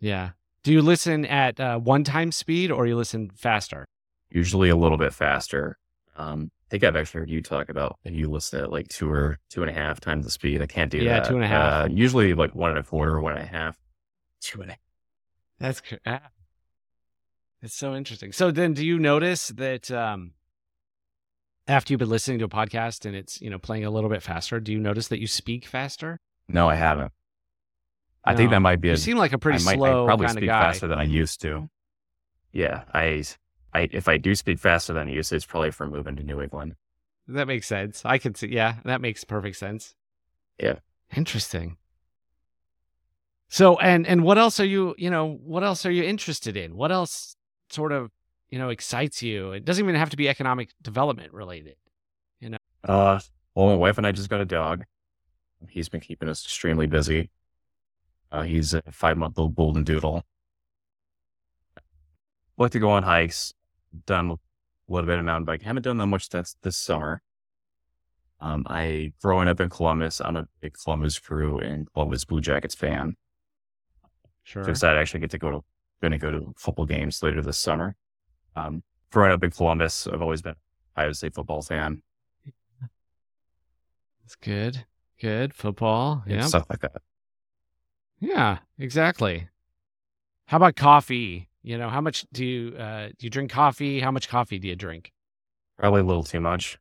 Yeah. 0.00 0.30
Do 0.62 0.72
you 0.72 0.82
listen 0.82 1.24
at 1.24 1.58
uh, 1.60 1.78
one 1.78 2.04
time 2.04 2.32
speed 2.32 2.70
or 2.70 2.86
you 2.86 2.96
listen 2.96 3.30
faster? 3.34 3.86
Usually 4.30 4.68
a 4.68 4.76
little 4.76 4.98
bit 4.98 5.14
faster. 5.14 5.78
Um, 6.18 6.50
I 6.66 6.68
think 6.70 6.84
I've 6.84 6.96
actually 6.96 7.20
heard 7.20 7.30
you 7.30 7.40
talk 7.40 7.68
about 7.70 7.96
you 8.04 8.28
listen 8.28 8.60
at 8.60 8.70
like 8.70 8.88
two 8.88 9.10
or 9.10 9.38
two 9.48 9.62
and 9.62 9.70
a 9.70 9.74
half 9.74 10.00
times 10.00 10.24
the 10.24 10.30
speed. 10.30 10.60
I 10.60 10.66
can't 10.66 10.90
do 10.90 10.98
that. 10.98 11.04
Yeah, 11.04 11.20
that. 11.20 11.28
two 11.28 11.36
and 11.36 11.44
a 11.44 11.48
half. 11.48 11.84
Uh, 11.84 11.88
usually 11.90 12.34
like 12.34 12.54
one 12.54 12.70
and 12.70 12.78
a 12.78 12.82
quarter, 12.82 13.18
one 13.20 13.34
and 13.34 13.42
a 13.42 13.46
half. 13.46 13.78
Two 14.40 14.60
and 14.62 14.72
a 14.72 14.76
That's 15.58 15.80
cr- 15.80 15.94
ah. 16.04 16.20
It's 17.62 17.74
so 17.74 17.94
interesting. 17.94 18.32
So 18.32 18.50
then 18.50 18.74
do 18.74 18.84
you 18.84 18.98
notice 18.98 19.48
that 19.48 19.90
um 19.90 20.32
after 21.66 21.92
you've 21.92 21.98
been 21.98 22.08
listening 22.08 22.38
to 22.40 22.46
a 22.46 22.48
podcast 22.48 23.04
and 23.04 23.14
it's, 23.14 23.40
you 23.40 23.50
know, 23.50 23.58
playing 23.58 23.84
a 23.84 23.90
little 23.90 24.10
bit 24.10 24.22
faster, 24.22 24.58
do 24.58 24.72
you 24.72 24.78
notice 24.80 25.08
that 25.08 25.20
you 25.20 25.26
speak 25.26 25.66
faster? 25.66 26.18
No, 26.48 26.68
I 26.68 26.74
haven't. 26.74 27.12
I 28.24 28.34
think 28.34 28.50
that 28.50 28.60
might 28.60 28.80
be 28.80 28.88
You 28.88 28.94
a 28.94 28.96
seem 28.98 29.16
like 29.16 29.32
a 29.32 29.38
pretty 29.38 29.62
I 29.62 29.64
might, 29.64 29.76
slow 29.76 30.04
I 30.04 30.06
probably 30.06 30.28
speak 30.28 30.46
guy. 30.46 30.60
faster 30.62 30.86
than 30.88 30.98
I 30.98 31.04
used 31.04 31.40
to. 31.42 31.68
Yeah, 32.52 32.84
I, 32.92 33.22
I, 33.74 33.88
if 33.92 34.08
I 34.08 34.16
do 34.16 34.34
speak 34.34 34.58
faster 34.58 34.92
than 34.92 35.08
you, 35.08 35.20
it's 35.20 35.46
probably 35.46 35.70
from 35.70 35.90
moving 35.90 36.16
to 36.16 36.22
New 36.22 36.40
England. 36.40 36.74
That 37.28 37.46
makes 37.46 37.66
sense. 37.66 38.02
I 38.04 38.18
can 38.18 38.34
see. 38.34 38.48
Yeah, 38.48 38.76
that 38.84 39.00
makes 39.00 39.22
perfect 39.24 39.56
sense. 39.56 39.94
Yeah. 40.58 40.76
Interesting. 41.14 41.76
So, 43.48 43.78
and 43.78 44.06
and 44.06 44.22
what 44.22 44.38
else 44.38 44.60
are 44.60 44.64
you? 44.64 44.94
You 44.98 45.10
know, 45.10 45.38
what 45.42 45.62
else 45.62 45.84
are 45.86 45.90
you 45.90 46.02
interested 46.02 46.56
in? 46.56 46.76
What 46.76 46.92
else 46.92 47.36
sort 47.70 47.92
of 47.92 48.10
you 48.50 48.58
know 48.58 48.70
excites 48.70 49.22
you? 49.22 49.52
It 49.52 49.64
doesn't 49.64 49.84
even 49.84 49.94
have 49.96 50.10
to 50.10 50.16
be 50.16 50.28
economic 50.28 50.70
development 50.82 51.32
related. 51.32 51.76
You 52.40 52.50
know. 52.50 52.58
Uh, 52.84 53.20
well, 53.54 53.68
my 53.68 53.74
wife 53.74 53.98
and 53.98 54.06
I 54.06 54.12
just 54.12 54.28
got 54.30 54.40
a 54.40 54.46
dog. 54.46 54.84
He's 55.68 55.88
been 55.88 56.00
keeping 56.00 56.28
us 56.28 56.44
extremely 56.44 56.86
busy. 56.86 57.30
Uh, 58.30 58.42
he's 58.42 58.74
a 58.74 58.82
five 58.90 59.16
month 59.16 59.38
old 59.38 59.54
golden 59.54 59.84
doodle. 59.84 60.22
Like 62.58 62.72
to 62.72 62.78
go 62.78 62.90
on 62.90 63.02
hikes. 63.02 63.54
Done 64.06 64.30
a 64.30 64.36
little 64.92 65.06
bit 65.06 65.18
of 65.18 65.24
mountain 65.24 65.44
biking. 65.44 65.66
Haven't 65.66 65.82
done 65.82 65.96
that 65.98 66.06
much 66.06 66.28
this 66.28 66.56
this 66.62 66.76
summer. 66.76 67.22
Um, 68.40 68.66
I 68.68 69.12
growing 69.22 69.48
up 69.48 69.60
in 69.60 69.68
Columbus, 69.68 70.20
I'm 70.20 70.36
a 70.36 70.46
big 70.60 70.74
Columbus 70.82 71.18
Crew 71.18 71.58
and 71.58 71.90
Columbus 71.92 72.24
Blue 72.24 72.40
Jackets 72.40 72.74
fan. 72.74 73.16
Sure. 74.42 74.64
So 74.64 74.70
excited 74.70 74.96
I 74.96 75.00
actually 75.00 75.20
get 75.20 75.30
to 75.30 75.38
go 75.38 75.50
to 75.50 75.64
going 76.00 76.12
to 76.12 76.18
go 76.18 76.30
to 76.30 76.54
football 76.56 76.86
games 76.86 77.22
later 77.22 77.42
this 77.42 77.58
summer. 77.58 77.96
Um, 78.54 78.82
growing 79.10 79.32
up 79.32 79.42
in 79.42 79.50
Columbus, 79.50 80.06
I've 80.06 80.22
always 80.22 80.42
been 80.42 80.54
a 80.96 81.00
Ohio 81.00 81.12
State 81.12 81.34
football 81.34 81.62
fan 81.62 82.02
That's 84.22 84.36
good. 84.36 84.84
Good 85.20 85.54
football. 85.54 86.22
Yeah. 86.26 86.42
stuff 86.42 86.66
like 86.68 86.80
that. 86.80 87.02
Yeah. 88.20 88.58
Exactly. 88.78 89.48
How 90.46 90.58
about 90.58 90.76
coffee? 90.76 91.48
You 91.68 91.76
know, 91.76 91.90
how 91.90 92.00
much 92.00 92.24
do 92.32 92.46
you 92.46 92.74
uh, 92.78 93.08
do 93.08 93.26
you 93.26 93.28
drink 93.28 93.50
coffee? 93.50 94.00
How 94.00 94.10
much 94.10 94.26
coffee 94.26 94.58
do 94.58 94.66
you 94.68 94.74
drink? 94.74 95.12
Probably 95.78 96.00
a 96.00 96.04
little 96.04 96.22
too 96.22 96.40
much. 96.40 96.78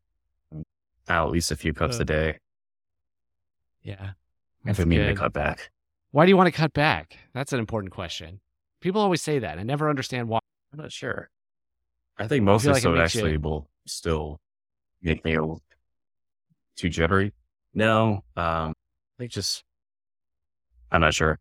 Uh, 0.56 0.62
at 1.10 1.24
least 1.30 1.52
a 1.52 1.58
few 1.58 1.74
cups 1.74 1.98
Uh, 2.00 2.04
a 2.04 2.06
day. 2.06 2.40
Yeah. 3.84 4.12
If 4.66 4.80
I 4.80 4.86
mean 4.86 5.06
to 5.06 5.14
cut 5.14 5.34
back. 5.34 5.72
Why 6.12 6.26
do 6.26 6.30
you 6.30 6.38
want 6.38 6.48
to 6.48 6.54
cut 6.54 6.72
back? 6.72 7.18
That's 7.34 7.52
an 7.52 7.60
important 7.60 7.92
question. 7.92 8.40
People 8.80 9.02
always 9.02 9.22
say 9.22 9.40
that. 9.40 9.60
I 9.60 9.64
never 9.64 9.90
understand 9.90 10.30
why. 10.30 10.40
I'm 10.72 10.80
not 10.80 10.94
sure. 10.94 11.32
I 12.18 12.30
think 12.30 12.46
mostly 12.46 12.72
like 12.72 12.78
it 12.80 12.84
so 12.84 12.92
makes 12.92 13.14
you- 13.14 13.22
actually 13.22 13.38
will 13.40 13.68
still 13.88 14.40
make 15.02 15.26
me 15.26 15.34
a 15.34 15.42
little 15.42 15.62
too 16.78 16.88
jittery. 16.88 17.34
No, 17.74 18.24
um, 18.38 18.72
I 18.72 19.18
think 19.20 19.32
just 19.34 19.66
I'm 20.94 21.02
not 21.02 21.14
sure. 21.14 21.40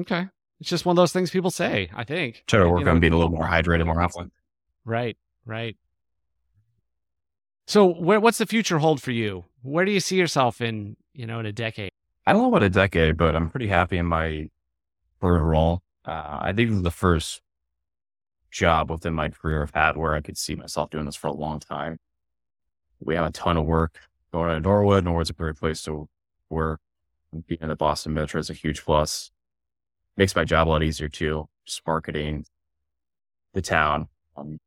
Okay. 0.00 0.26
It's 0.62 0.70
just 0.70 0.86
one 0.86 0.92
of 0.92 0.96
those 0.96 1.12
things 1.12 1.32
people 1.32 1.50
say, 1.50 1.90
I 1.92 2.04
think. 2.04 2.44
Try 2.46 2.60
to 2.60 2.68
work 2.68 2.78
you 2.78 2.84
know, 2.84 2.92
on 2.92 3.00
being 3.00 3.12
a 3.12 3.16
little 3.16 3.32
more 3.32 3.44
hydrated 3.44 3.84
more 3.84 4.00
often. 4.00 4.30
Right, 4.84 5.16
right. 5.44 5.76
So 7.66 7.84
where 7.84 8.20
what's 8.20 8.38
the 8.38 8.46
future 8.46 8.78
hold 8.78 9.02
for 9.02 9.10
you? 9.10 9.44
Where 9.62 9.84
do 9.84 9.90
you 9.90 9.98
see 9.98 10.14
yourself 10.16 10.60
in, 10.60 10.96
you 11.14 11.26
know, 11.26 11.40
in 11.40 11.46
a 11.46 11.52
decade? 11.52 11.90
I 12.28 12.32
don't 12.32 12.42
know 12.42 12.48
about 12.48 12.62
a 12.62 12.70
decade, 12.70 13.16
but 13.16 13.34
I'm 13.34 13.50
pretty 13.50 13.66
happy 13.66 13.98
in 13.98 14.06
my 14.06 14.50
current 15.20 15.44
role. 15.44 15.82
Uh, 16.04 16.38
I 16.42 16.52
think 16.52 16.68
this 16.68 16.76
is 16.76 16.84
the 16.84 16.92
first 16.92 17.40
job 18.52 18.88
within 18.88 19.14
my 19.14 19.30
career 19.30 19.64
I've 19.64 19.74
had 19.74 19.96
where 19.96 20.14
I 20.14 20.20
could 20.20 20.38
see 20.38 20.54
myself 20.54 20.90
doing 20.90 21.06
this 21.06 21.16
for 21.16 21.26
a 21.26 21.34
long 21.34 21.58
time. 21.58 21.98
We 23.00 23.16
have 23.16 23.26
a 23.26 23.32
ton 23.32 23.56
of 23.56 23.64
work 23.64 23.98
going 24.32 24.48
on 24.48 24.58
in 24.58 24.62
Norwood. 24.62 25.02
Norwood's 25.02 25.30
a 25.30 25.32
great 25.32 25.56
place 25.56 25.82
to 25.82 26.08
work. 26.50 26.78
Being 27.48 27.62
in 27.62 27.68
the 27.68 27.74
Boston 27.74 28.14
Metro 28.14 28.38
is 28.38 28.48
a 28.48 28.54
huge 28.54 28.84
plus. 28.84 29.32
Makes 30.16 30.36
my 30.36 30.44
job 30.44 30.68
a 30.68 30.70
lot 30.70 30.82
easier 30.82 31.08
too. 31.08 31.48
Just 31.66 31.82
marketing 31.86 32.44
the 33.54 33.62
town. 33.62 34.08
Um, 34.36 34.58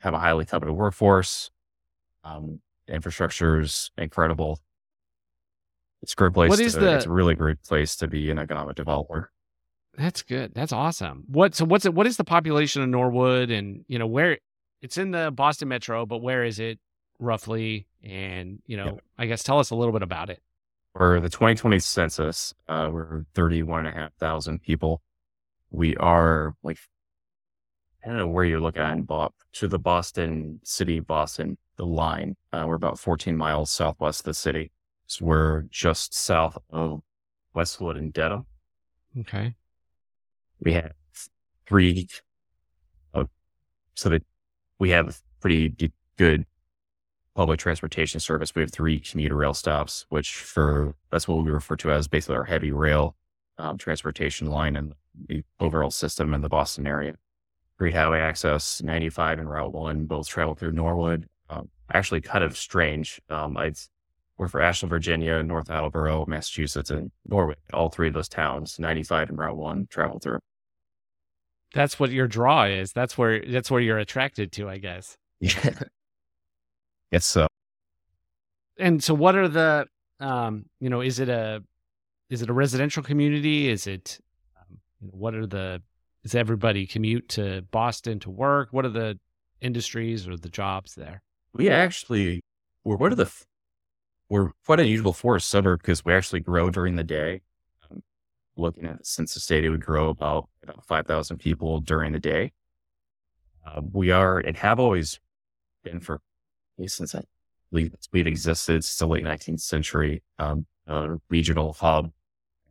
have 0.00 0.14
a 0.14 0.18
highly 0.18 0.44
coveted 0.44 0.74
workforce. 0.74 1.50
Um, 2.24 2.60
infrastructure 2.88 3.60
is 3.60 3.90
incredible. 3.98 4.60
It's 6.02 6.12
a 6.12 6.16
great 6.16 6.32
place. 6.34 6.50
What 6.50 6.58
to, 6.58 6.70
the- 6.70 6.96
It's 6.96 7.06
a 7.06 7.10
really 7.10 7.34
great 7.34 7.62
place 7.62 7.96
to 7.96 8.06
be 8.08 8.30
an 8.30 8.38
economic 8.38 8.76
developer. 8.76 9.30
That's 9.96 10.22
good. 10.22 10.52
That's 10.54 10.72
awesome. 10.72 11.24
What 11.28 11.54
so 11.54 11.64
what's 11.64 11.86
it 11.86 11.94
what 11.94 12.06
is 12.06 12.16
the 12.16 12.24
population 12.24 12.82
of 12.82 12.88
Norwood 12.88 13.50
and 13.50 13.84
you 13.86 13.98
know 13.98 14.08
where 14.08 14.38
it's 14.82 14.98
in 14.98 15.12
the 15.12 15.30
Boston 15.30 15.68
Metro, 15.68 16.04
but 16.04 16.18
where 16.18 16.44
is 16.44 16.58
it 16.58 16.78
roughly? 17.20 17.86
And, 18.02 18.60
you 18.66 18.76
know, 18.76 18.86
Yeah. 18.86 19.00
I 19.16 19.26
guess 19.26 19.42
tell 19.44 19.60
us 19.60 19.70
a 19.70 19.76
little 19.76 19.92
bit 19.92 20.02
about 20.02 20.30
it. 20.30 20.42
For 20.94 21.18
the 21.18 21.28
2020 21.28 21.80
census, 21.80 22.54
uh, 22.68 22.88
we're 22.92 23.24
31,500 23.34 24.62
people. 24.62 25.02
We 25.70 25.96
are 25.96 26.54
like, 26.62 26.78
I 28.04 28.08
don't 28.08 28.18
know 28.18 28.28
where 28.28 28.44
you're 28.44 28.60
looking 28.60 28.82
at, 28.82 29.04
but 29.04 29.32
to 29.54 29.66
the 29.66 29.78
Boston 29.78 30.60
city, 30.62 31.00
Boston, 31.00 31.58
the 31.76 31.84
line, 31.84 32.36
uh, 32.52 32.64
we're 32.68 32.76
about 32.76 33.00
14 33.00 33.36
miles 33.36 33.72
southwest 33.72 34.20
of 34.20 34.26
the 34.26 34.34
city. 34.34 34.70
So 35.08 35.24
we're 35.24 35.62
just 35.62 36.14
south 36.14 36.56
of 36.70 37.00
Westwood 37.54 37.96
and 37.96 38.12
Dedham. 38.12 38.46
Okay. 39.18 39.54
We 40.60 40.74
have 40.74 40.92
three, 41.66 42.06
uh, 43.12 43.24
so 43.96 44.10
that 44.10 44.22
we 44.78 44.90
have 44.90 45.20
pretty 45.40 45.74
good 46.16 46.46
public 47.34 47.58
transportation 47.58 48.20
service. 48.20 48.54
We 48.54 48.62
have 48.62 48.70
three 48.70 49.00
commuter 49.00 49.36
rail 49.36 49.54
stops, 49.54 50.06
which 50.08 50.34
for 50.34 50.94
that's 51.10 51.26
what 51.26 51.44
we 51.44 51.50
refer 51.50 51.76
to 51.76 51.92
as 51.92 52.08
basically 52.08 52.36
our 52.36 52.44
heavy 52.44 52.72
rail 52.72 53.16
um, 53.58 53.78
transportation 53.78 54.48
line 54.48 54.76
and 54.76 54.94
the 55.28 55.42
overall 55.60 55.90
system 55.90 56.34
in 56.34 56.40
the 56.40 56.48
Boston 56.48 56.86
area. 56.86 57.16
Great 57.78 57.94
highway 57.94 58.20
access, 58.20 58.82
95 58.82 59.40
and 59.40 59.50
Route 59.50 59.72
1 59.72 60.06
both 60.06 60.28
travel 60.28 60.54
through 60.54 60.72
Norwood. 60.72 61.28
Um, 61.50 61.68
actually, 61.92 62.20
kind 62.20 62.44
of 62.44 62.56
strange. 62.56 63.20
Um, 63.28 63.56
I 63.56 63.72
work 64.38 64.50
for 64.50 64.60
Ashland, 64.60 64.90
Virginia, 64.90 65.42
North 65.42 65.70
Attleboro, 65.70 66.24
Massachusetts, 66.26 66.90
and 66.90 67.10
Norwood. 67.26 67.56
All 67.72 67.88
three 67.88 68.08
of 68.08 68.14
those 68.14 68.28
towns, 68.28 68.78
95 68.78 69.30
and 69.30 69.38
Route 69.38 69.56
1, 69.56 69.88
travel 69.90 70.20
through. 70.20 70.38
That's 71.72 71.98
what 71.98 72.10
your 72.10 72.28
draw 72.28 72.64
is. 72.64 72.92
That's 72.92 73.18
where 73.18 73.40
that's 73.44 73.68
where 73.68 73.80
you're 73.80 73.98
attracted 73.98 74.52
to, 74.52 74.68
I 74.68 74.78
guess. 74.78 75.16
Yeah. 75.40 75.74
It's 77.10 77.36
uh, 77.36 77.46
and 78.78 79.02
so 79.02 79.14
what 79.14 79.36
are 79.36 79.48
the 79.48 79.86
um 80.20 80.64
you 80.80 80.90
know 80.90 81.00
is 81.00 81.18
it 81.18 81.28
a 81.28 81.62
is 82.30 82.42
it 82.42 82.50
a 82.50 82.52
residential 82.52 83.02
community 83.02 83.68
is 83.68 83.86
it 83.86 84.18
um, 84.58 84.78
you 85.00 85.08
know, 85.08 85.12
what 85.14 85.34
are 85.34 85.46
the 85.46 85.82
does 86.22 86.34
everybody 86.34 86.86
commute 86.86 87.28
to 87.28 87.62
boston 87.70 88.18
to 88.18 88.30
work 88.30 88.68
what 88.72 88.84
are 88.84 88.90
the 88.90 89.18
industries 89.60 90.28
or 90.28 90.36
the 90.36 90.48
jobs 90.48 90.94
there 90.94 91.22
we 91.52 91.68
actually 91.68 92.42
we're 92.84 92.96
one 92.96 93.12
of 93.12 93.18
the 93.18 93.30
we're 94.28 94.50
quite 94.64 94.80
unusual 94.80 95.12
for 95.12 95.36
a 95.36 95.40
suburb 95.40 95.80
because 95.80 96.04
we 96.04 96.12
actually 96.12 96.40
grow 96.40 96.70
during 96.70 96.96
the 96.96 97.04
day. 97.04 97.42
Um, 97.90 98.02
looking 98.56 98.86
at 98.86 98.98
the 98.98 99.04
census 99.04 99.46
data, 99.46 99.70
we 99.70 99.78
grow 99.78 100.08
about 100.08 100.48
about 100.62 100.84
five 100.84 101.06
thousand 101.06 101.38
people 101.38 101.80
during 101.80 102.12
the 102.12 102.18
day. 102.18 102.52
Uh, 103.66 103.80
we 103.92 104.10
are 104.10 104.38
and 104.38 104.56
have 104.56 104.78
always 104.78 105.20
been 105.82 106.00
for 106.00 106.14
at 106.14 106.20
least 106.20 106.33
since 106.86 107.14
I 107.14 107.22
believe 107.70 107.94
we've 108.12 108.26
existed 108.26 108.84
since 108.84 108.96
the 108.96 109.06
late 109.06 109.24
nineteenth 109.24 109.60
century. 109.60 110.22
Um, 110.38 110.66
a 110.86 111.16
regional 111.30 111.72
hub 111.72 112.10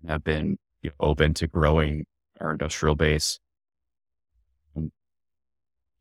and 0.01 0.11
have 0.11 0.23
been 0.23 0.57
you 0.81 0.91
know, 0.91 0.95
open 0.99 1.33
to 1.33 1.47
growing 1.47 2.05
our 2.39 2.51
industrial 2.51 2.95
base. 2.95 3.39
And 4.75 4.91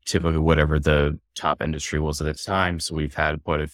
typically, 0.05 0.37
whatever 0.37 0.79
the 0.79 1.19
top 1.35 1.61
industry 1.61 1.99
was 1.99 2.21
at 2.21 2.27
the 2.27 2.33
time. 2.33 2.79
So 2.79 2.95
we've 2.95 3.15
had 3.15 3.43
quite 3.43 3.61
a 3.61 3.69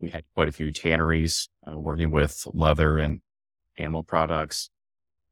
we 0.00 0.10
had 0.10 0.24
quite 0.34 0.48
a 0.48 0.52
few 0.52 0.72
tanneries 0.72 1.48
uh, 1.66 1.78
working 1.78 2.10
with 2.10 2.46
leather 2.52 2.98
and 2.98 3.20
animal 3.76 4.02
products. 4.02 4.70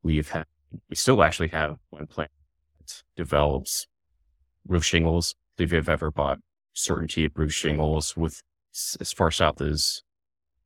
We've 0.02 0.28
had 0.28 0.44
we 0.90 0.96
still 0.96 1.22
actually 1.22 1.48
have 1.48 1.78
one 1.90 2.06
plant 2.06 2.30
that 2.78 3.02
develops 3.16 3.86
roof 4.66 4.84
shingles. 4.84 5.34
If 5.58 5.72
you've 5.72 5.88
ever 5.88 6.10
bought 6.10 6.40
CertainTeed 6.76 7.30
roof 7.34 7.52
shingles 7.52 8.16
with 8.16 8.42
as 9.00 9.12
far 9.12 9.30
south 9.30 9.60
as 9.62 10.02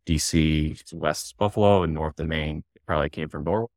DC, 0.07 0.93
west 0.93 1.37
Buffalo, 1.39 1.83
and 1.85 1.95
north 1.95 2.19
of 2.19 2.27
Maine, 2.27 2.65
it 2.75 2.83
probably 2.85 3.09
came 3.09 3.29
from 3.29 3.45
Norwood. 3.45 3.71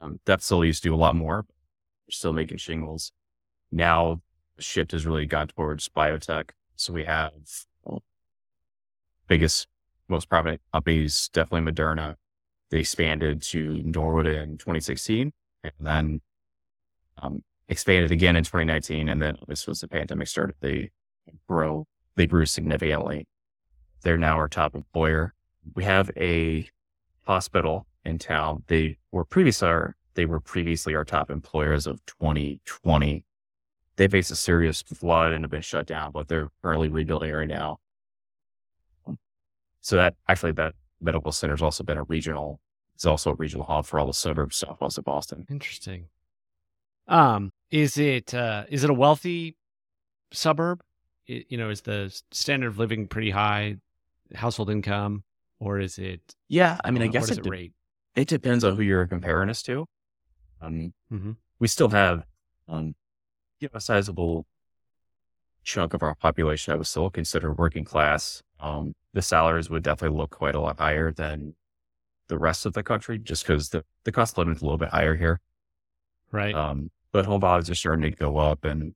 Um, 0.00 0.18
used 0.26 0.82
to 0.82 0.88
do 0.88 0.94
a 0.94 0.96
lot 0.96 1.14
more. 1.14 1.46
We're 1.46 2.10
still 2.10 2.32
making 2.32 2.58
shingles. 2.58 3.12
Now 3.70 4.22
the 4.56 4.62
shift 4.62 4.92
has 4.92 5.06
really 5.06 5.26
gone 5.26 5.48
towards 5.48 5.88
biotech. 5.88 6.50
So 6.76 6.92
we 6.92 7.04
have 7.04 7.32
biggest, 9.28 9.68
most 10.08 10.28
prominent 10.28 10.60
companies, 10.72 11.30
definitely 11.32 11.70
Moderna. 11.70 12.16
They 12.70 12.80
expanded 12.80 13.42
to 13.42 13.82
Norwood 13.84 14.26
in 14.26 14.58
2016 14.58 15.32
and 15.62 15.72
then 15.78 16.20
um, 17.18 17.44
expanded 17.68 18.10
again 18.10 18.36
in 18.36 18.44
2019. 18.44 19.08
And 19.08 19.22
then 19.22 19.36
this 19.46 19.66
was 19.66 19.80
the 19.80 19.88
pandemic 19.88 20.28
started. 20.28 20.56
They 20.60 20.90
grow, 21.48 21.86
they 22.16 22.26
grew 22.26 22.46
significantly. 22.46 23.26
They're 24.02 24.18
now 24.18 24.36
our 24.36 24.48
top 24.48 24.74
employer. 24.74 25.34
We 25.74 25.84
have 25.84 26.10
a 26.16 26.68
hospital 27.26 27.86
in 28.04 28.18
town. 28.18 28.64
They 28.66 28.98
were 29.12 29.24
previously 29.24 29.68
our, 29.68 29.96
they 30.14 30.26
were 30.26 30.40
previously 30.40 30.94
our 30.94 31.04
top 31.04 31.30
employers 31.30 31.86
of 31.86 32.04
2020. 32.06 33.24
They 33.96 34.08
faced 34.08 34.30
a 34.30 34.36
serious 34.36 34.82
flood 34.82 35.32
and 35.32 35.44
have 35.44 35.50
been 35.50 35.60
shut 35.60 35.86
down, 35.86 36.12
but 36.12 36.28
they're 36.28 36.48
currently 36.62 36.88
rebuilding 36.88 37.32
right 37.32 37.48
now. 37.48 37.78
So 39.82 39.96
that 39.96 40.14
actually 40.28 40.52
that 40.52 40.74
medical 41.00 41.32
center 41.32 41.54
has 41.54 41.62
also 41.62 41.84
been 41.84 41.98
a 41.98 42.04
regional, 42.04 42.60
it's 42.94 43.06
also 43.06 43.32
a 43.32 43.34
regional 43.34 43.64
hub 43.64 43.86
for 43.86 43.98
all 43.98 44.06
the 44.06 44.14
suburbs 44.14 44.56
southwest 44.56 44.98
of 44.98 45.04
Boston. 45.04 45.46
Interesting. 45.50 46.06
Um, 47.08 47.50
is 47.70 47.98
it 47.98 48.34
uh, 48.34 48.64
is 48.68 48.84
it 48.84 48.90
a 48.90 48.94
wealthy 48.94 49.56
suburb? 50.32 50.82
You 51.50 51.58
know, 51.58 51.70
is 51.70 51.82
the 51.82 52.12
standard 52.32 52.68
of 52.68 52.78
living 52.78 53.06
pretty 53.06 53.30
high, 53.30 53.76
household 54.34 54.70
income, 54.70 55.22
or 55.60 55.78
is 55.78 55.98
it? 55.98 56.34
Yeah, 56.48 56.78
I 56.84 56.90
mean, 56.90 57.02
I 57.02 57.06
uh, 57.06 57.10
guess 57.10 57.30
it, 57.30 57.38
it 57.38 57.44
de- 57.44 57.50
rate? 57.50 57.72
it 58.16 58.26
depends 58.28 58.64
on 58.64 58.76
who 58.76 58.82
you're 58.82 59.06
comparing 59.06 59.48
us 59.50 59.62
to. 59.62 59.86
Um, 60.60 60.92
Mm-hmm. 61.12 61.32
we 61.58 61.68
still 61.68 61.88
have 61.88 62.24
um, 62.68 62.94
you 63.60 63.68
know, 63.72 63.76
a 63.78 63.80
sizable 63.80 64.46
chunk 65.62 65.94
of 65.94 66.02
our 66.02 66.14
population 66.14 66.72
I 66.72 66.76
would 66.76 66.86
still 66.86 67.10
consider 67.10 67.52
working 67.52 67.84
class. 67.84 68.42
Um, 68.58 68.94
the 69.12 69.22
salaries 69.22 69.70
would 69.70 69.82
definitely 69.82 70.16
look 70.18 70.30
quite 70.30 70.54
a 70.54 70.60
lot 70.60 70.78
higher 70.78 71.12
than 71.12 71.54
the 72.28 72.38
rest 72.38 72.66
of 72.66 72.72
the 72.72 72.82
country, 72.82 73.18
just 73.18 73.46
because 73.46 73.70
the, 73.70 73.84
the 74.04 74.12
cost 74.12 74.34
of 74.34 74.38
living 74.38 74.54
is 74.54 74.62
a 74.62 74.64
little 74.64 74.78
bit 74.78 74.90
higher 74.90 75.16
here. 75.16 75.40
Right. 76.32 76.54
Um, 76.54 76.90
but 77.12 77.26
home 77.26 77.40
values 77.40 77.68
are 77.70 77.74
starting 77.74 78.10
to 78.10 78.16
go 78.16 78.38
up, 78.38 78.64
and 78.64 78.94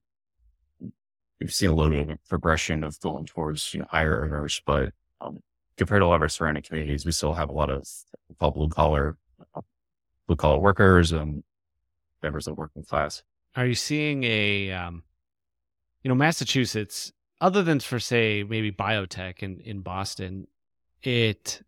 we've 1.39 1.53
seen 1.53 1.69
a 1.69 1.75
little 1.75 1.91
bit 1.91 2.09
of 2.09 2.25
progression 2.29 2.83
of 2.83 2.99
going 2.99 3.25
towards 3.25 3.73
you 3.73 3.81
know, 3.81 3.87
higher 3.89 4.21
earners. 4.21 4.61
But 4.65 4.91
um, 5.21 5.39
compared 5.77 6.01
to 6.01 6.05
a 6.05 6.07
lot 6.07 6.15
of 6.15 6.21
our 6.21 6.29
surrounding 6.29 6.63
communities, 6.63 7.05
we 7.05 7.11
still 7.11 7.33
have 7.33 7.49
a 7.49 7.53
lot 7.53 7.69
of 7.69 7.87
blue 8.39 8.69
collar 8.69 9.17
blue 10.27 10.35
collar 10.35 10.59
workers 10.59 11.11
and 11.11 11.43
members 12.23 12.47
of 12.47 12.55
the 12.55 12.59
working 12.59 12.83
class. 12.83 13.23
Are 13.55 13.65
you 13.65 13.75
seeing 13.75 14.23
a, 14.23 14.71
um, 14.71 15.03
you 16.03 16.09
know, 16.09 16.15
Massachusetts, 16.15 17.13
other 17.39 17.63
than 17.63 17.79
for 17.79 17.99
say 17.99 18.43
maybe 18.43 18.71
biotech 18.71 19.43
in, 19.43 19.59
in 19.61 19.81
Boston, 19.81 20.47
it 21.03 21.61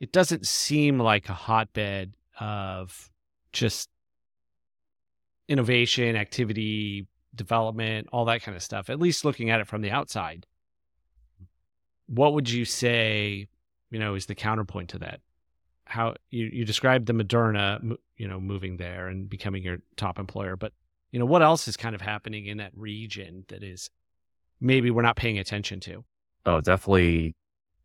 it 0.00 0.12
doesn't 0.12 0.46
seem 0.46 0.98
like 0.98 1.28
a 1.28 1.34
hotbed 1.34 2.14
of 2.40 3.10
just 3.52 3.88
innovation, 5.48 6.16
activity, 6.16 7.06
development, 7.34 8.08
all 8.12 8.24
that 8.26 8.42
kind 8.42 8.56
of 8.56 8.62
stuff. 8.62 8.90
At 8.90 9.00
least 9.00 9.24
looking 9.24 9.50
at 9.50 9.60
it 9.60 9.66
from 9.66 9.82
the 9.82 9.90
outside, 9.90 10.46
what 12.06 12.34
would 12.34 12.50
you 12.50 12.64
say, 12.64 13.48
you 13.90 13.98
know, 13.98 14.14
is 14.14 14.26
the 14.26 14.34
counterpoint 14.34 14.90
to 14.90 14.98
that? 14.98 15.20
How 15.84 16.14
you 16.30 16.46
you 16.46 16.64
described 16.64 17.06
the 17.06 17.12
Moderna, 17.12 17.96
you 18.16 18.28
know, 18.28 18.40
moving 18.40 18.76
there 18.76 19.08
and 19.08 19.28
becoming 19.28 19.62
your 19.62 19.78
top 19.96 20.18
employer, 20.18 20.56
but 20.56 20.72
you 21.10 21.18
know 21.18 21.26
what 21.26 21.42
else 21.42 21.68
is 21.68 21.76
kind 21.76 21.94
of 21.94 22.00
happening 22.00 22.46
in 22.46 22.58
that 22.58 22.72
region 22.74 23.44
that 23.48 23.62
is 23.62 23.90
maybe 24.60 24.90
we're 24.90 25.02
not 25.02 25.16
paying 25.16 25.38
attention 25.38 25.80
to 25.80 26.04
Oh, 26.44 26.60
definitely 26.60 27.36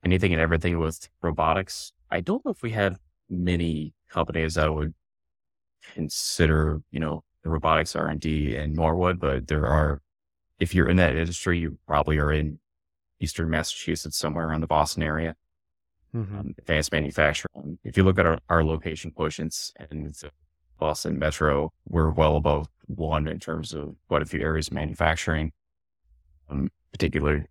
anything 0.03 0.33
and 0.33 0.41
everything 0.41 0.79
with 0.79 1.10
robotics. 1.21 1.91
I 2.10 2.21
don't 2.21 2.43
know 2.43 2.51
if 2.51 2.63
we 2.63 2.71
had 2.71 2.97
many 3.29 3.93
companies 4.10 4.55
that 4.55 4.73
would 4.73 4.93
consider, 5.93 6.81
you 6.91 6.99
know, 6.99 7.23
the 7.47 7.53
robotics 7.53 7.95
R 7.95 8.07
and 8.07 8.19
D 8.19 8.55
in 8.55 8.73
Norwood, 8.73 9.19
but 9.19 9.47
there 9.47 9.65
are. 9.65 10.01
If 10.60 10.73
you're 10.75 10.89
in 10.89 10.97
that 10.97 11.15
industry, 11.15 11.60
you 11.60 11.77
probably 11.88 12.17
are 12.17 12.31
in 12.31 12.60
Eastern 13.19 13.49
Massachusetts, 13.49 14.17
somewhere 14.17 14.47
around 14.47 14.62
the 14.62 14.67
Boston 14.67 15.03
area. 15.03 15.36
Um, 16.39 16.55
advanced 16.57 16.91
manufacturing. 16.91 17.77
If 17.83 17.95
you 17.95 18.03
look 18.03 18.17
at 18.17 18.25
our, 18.25 18.39
our 18.49 18.63
location 18.63 19.12
quotients 19.12 19.71
and 19.77 20.13
the 20.15 20.31
Boston 20.79 21.19
Metro, 21.19 21.71
we're 21.88 22.10
well 22.10 22.38
above 22.38 22.67
one 22.88 23.27
in 23.27 23.39
terms 23.39 23.73
of 23.73 23.95
quite 24.07 24.23
a 24.23 24.25
few 24.25 24.41
areas 24.41 24.67
of 24.67 24.73
manufacturing, 24.73 25.51
um, 26.49 26.69
particular 26.91 27.45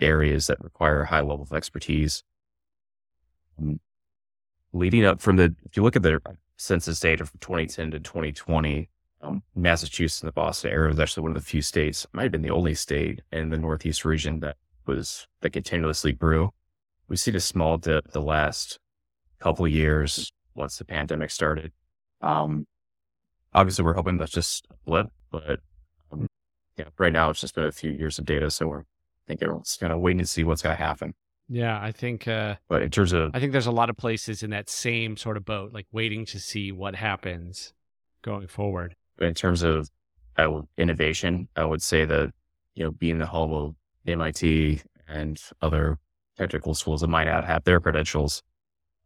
areas 0.00 0.48
that 0.48 0.62
require 0.62 1.02
a 1.02 1.06
high 1.06 1.20
level 1.20 1.42
of 1.42 1.52
expertise. 1.52 2.24
Um, 3.58 3.80
leading 4.72 5.04
up 5.04 5.20
from 5.20 5.36
the, 5.36 5.54
if 5.64 5.76
you 5.76 5.82
look 5.82 5.96
at 5.96 6.02
the 6.02 6.20
census 6.56 6.98
data 7.00 7.24
from 7.24 7.38
2010 7.40 7.92
to 7.92 8.00
2020, 8.00 8.88
um, 9.22 9.42
Massachusetts 9.54 10.22
and 10.22 10.28
the 10.28 10.32
Boston 10.32 10.70
area 10.70 10.88
was 10.88 10.98
actually 11.00 11.22
one 11.22 11.32
of 11.32 11.42
the 11.42 11.46
few 11.48 11.62
states, 11.62 12.06
might 12.12 12.22
have 12.24 12.32
been 12.32 12.42
the 12.42 12.50
only 12.50 12.74
state 12.74 13.20
in 13.32 13.50
the 13.50 13.58
Northeast 13.58 14.04
region 14.04 14.40
that 14.40 14.56
was, 14.86 15.26
that 15.40 15.50
continuously 15.50 16.12
grew. 16.12 16.50
We've 17.08 17.20
seen 17.20 17.36
a 17.36 17.40
small 17.40 17.76
dip 17.76 18.12
the 18.12 18.22
last 18.22 18.78
couple 19.38 19.64
of 19.66 19.72
years 19.72 20.32
once 20.54 20.78
the 20.78 20.84
pandemic 20.84 21.30
started. 21.30 21.72
Um, 22.22 22.66
obviously 23.52 23.84
we're 23.84 23.94
hoping 23.94 24.16
that's 24.16 24.32
just 24.32 24.66
a 24.70 24.74
blip, 24.84 25.08
but 25.30 25.60
um, 26.12 26.26
yeah, 26.76 26.86
right 26.98 27.12
now 27.12 27.30
it's 27.30 27.40
just 27.40 27.54
been 27.54 27.64
a 27.64 27.72
few 27.72 27.90
years 27.90 28.18
of 28.18 28.24
data. 28.24 28.50
So 28.50 28.68
we're, 28.68 28.80
I 28.80 29.26
think 29.26 29.42
everyone's 29.42 29.76
kind 29.80 29.92
of 29.92 30.00
waiting 30.00 30.20
to 30.20 30.26
see 30.26 30.44
what's 30.44 30.62
going 30.62 30.76
to 30.76 30.82
happen. 30.82 31.14
yeah 31.48 31.78
i 31.82 31.92
think 31.92 32.26
uh 32.28 32.54
But 32.68 32.82
in 32.82 32.90
terms 32.90 33.12
of, 33.12 33.30
i 33.34 33.40
think 33.40 33.52
there's 33.52 33.66
a 33.66 33.72
lot 33.72 33.90
of 33.90 33.96
places 33.96 34.42
in 34.42 34.50
that 34.50 34.68
same 34.70 35.16
sort 35.16 35.36
of 35.36 35.44
boat 35.44 35.72
like 35.72 35.86
waiting 35.92 36.24
to 36.26 36.38
see 36.40 36.70
what 36.72 36.94
happens 36.94 37.72
going 38.22 38.46
forward 38.48 38.94
in 39.20 39.34
terms 39.34 39.62
of 39.62 39.90
uh, 40.38 40.62
innovation, 40.78 41.48
I 41.56 41.64
would 41.64 41.82
say 41.82 42.04
that, 42.04 42.32
you 42.74 42.84
know, 42.84 42.90
being 42.90 43.18
the 43.18 43.26
home 43.26 43.52
of 43.52 43.74
MIT 44.06 44.80
and 45.08 45.40
other 45.60 45.98
technical 46.38 46.74
schools 46.74 47.00
that 47.02 47.08
might 47.08 47.24
not 47.24 47.44
have 47.44 47.64
their 47.64 47.80
credentials, 47.80 48.42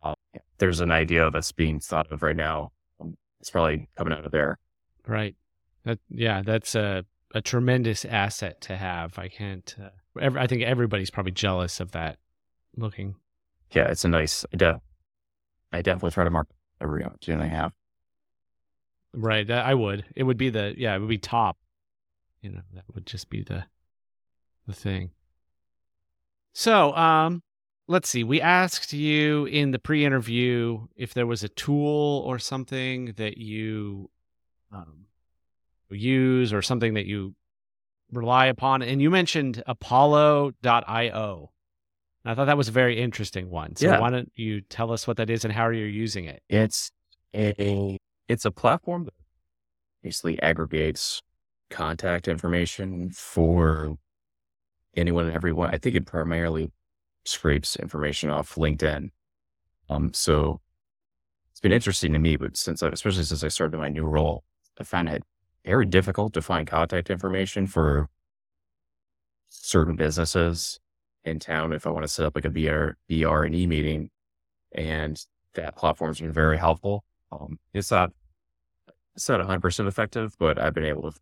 uh, 0.02 0.14
there's 0.58 0.80
an 0.80 0.90
idea 0.90 1.30
that's 1.30 1.52
being 1.52 1.80
thought 1.80 2.10
of 2.12 2.22
right 2.22 2.36
now. 2.36 2.70
Um, 3.00 3.16
it's 3.40 3.50
probably 3.50 3.88
coming 3.96 4.12
out 4.12 4.24
of 4.24 4.32
there. 4.32 4.58
right 5.06 5.34
that 5.84 5.98
yeah 6.08 6.40
that's 6.42 6.74
a 6.74 7.04
a 7.34 7.42
tremendous 7.42 8.04
asset 8.06 8.60
to 8.60 8.74
have 8.76 9.18
i 9.18 9.28
can't 9.28 9.74
uh, 9.82 9.88
ev- 10.20 10.36
i 10.36 10.46
think 10.46 10.62
everybody's 10.62 11.10
probably 11.10 11.32
jealous 11.32 11.78
of 11.80 11.90
that 11.92 12.16
looking 12.76 13.16
Yeah, 13.72 13.88
it's 13.90 14.04
a 14.04 14.08
nice, 14.08 14.44
I, 14.52 14.56
de- 14.56 14.80
I 15.72 15.82
definitely 15.82 16.12
try 16.12 16.24
to 16.24 16.30
mark 16.30 16.46
every 16.80 17.04
opportunity 17.04 17.44
I 17.50 17.54
have. 17.54 17.72
Right. 19.14 19.48
I 19.50 19.74
would. 19.74 20.04
It 20.16 20.24
would 20.24 20.36
be 20.36 20.50
the 20.50 20.74
yeah, 20.76 20.94
it 20.94 20.98
would 20.98 21.08
be 21.08 21.18
top. 21.18 21.56
You 22.42 22.50
know, 22.50 22.60
that 22.74 22.84
would 22.94 23.06
just 23.06 23.30
be 23.30 23.42
the 23.42 23.64
the 24.66 24.74
thing. 24.74 25.10
So, 26.52 26.94
um 26.94 27.42
let's 27.86 28.08
see. 28.08 28.24
We 28.24 28.40
asked 28.40 28.92
you 28.92 29.44
in 29.46 29.70
the 29.70 29.78
pre-interview 29.78 30.86
if 30.96 31.12
there 31.14 31.26
was 31.26 31.44
a 31.44 31.48
tool 31.48 32.22
or 32.26 32.38
something 32.38 33.12
that 33.16 33.38
you 33.38 34.10
um 34.72 35.06
use 35.90 36.52
or 36.52 36.60
something 36.62 36.94
that 36.94 37.06
you 37.06 37.34
rely 38.10 38.46
upon 38.46 38.82
and 38.82 39.00
you 39.00 39.10
mentioned 39.10 39.62
apollo.io. 39.66 41.50
And 42.24 42.30
I 42.32 42.34
thought 42.34 42.46
that 42.46 42.56
was 42.56 42.68
a 42.68 42.72
very 42.72 43.00
interesting 43.00 43.50
one. 43.50 43.76
So 43.76 43.86
Yeah. 43.86 44.00
why 44.00 44.10
don't 44.10 44.32
you 44.34 44.60
tell 44.62 44.92
us 44.92 45.06
what 45.06 45.18
that 45.18 45.30
is 45.30 45.44
and 45.44 45.52
how 45.52 45.66
are 45.66 45.72
you're 45.72 45.86
using 45.86 46.24
it? 46.24 46.42
It's 46.48 46.90
a 47.34 47.98
it's 48.28 48.44
a 48.44 48.50
platform 48.50 49.04
that 49.04 49.14
basically 50.02 50.40
aggregates 50.42 51.22
contact 51.70 52.28
information 52.28 53.10
for 53.10 53.96
anyone 54.96 55.26
and 55.26 55.34
everyone. 55.34 55.74
I 55.74 55.78
think 55.78 55.96
it 55.96 56.06
primarily 56.06 56.70
scrapes 57.24 57.76
information 57.76 58.30
off 58.30 58.54
LinkedIn. 58.54 59.10
Um, 59.88 60.12
so 60.12 60.60
it's 61.50 61.60
been 61.60 61.72
interesting 61.72 62.12
to 62.12 62.18
me, 62.18 62.36
but 62.36 62.56
since 62.56 62.82
I, 62.82 62.88
especially 62.88 63.24
since 63.24 63.44
I 63.44 63.48
started 63.48 63.76
my 63.78 63.88
new 63.88 64.04
role, 64.04 64.44
I 64.78 64.84
find 64.84 65.08
it 65.08 65.22
very 65.64 65.86
difficult 65.86 66.32
to 66.34 66.42
find 66.42 66.66
contact 66.66 67.10
information 67.10 67.66
for 67.66 68.08
certain 69.48 69.96
businesses 69.96 70.80
in 71.24 71.38
town 71.38 71.72
if 71.72 71.86
I 71.86 71.90
want 71.90 72.04
to 72.04 72.08
set 72.08 72.26
up 72.26 72.34
like 72.34 72.44
a 72.44 72.50
BR, 72.50 72.96
BR 73.08 73.44
and 73.44 73.54
E 73.54 73.66
meeting. 73.66 74.10
And 74.72 75.18
that 75.54 75.76
platform's 75.76 76.20
been 76.20 76.32
very 76.32 76.58
helpful. 76.58 77.04
Um, 77.32 77.58
it's 77.72 77.90
not, 77.90 78.12
it's 79.14 79.28
not 79.28 79.40
100% 79.40 79.88
effective, 79.88 80.36
but 80.38 80.58
I've 80.60 80.74
been 80.74 80.84
able 80.84 81.10
to 81.10 81.18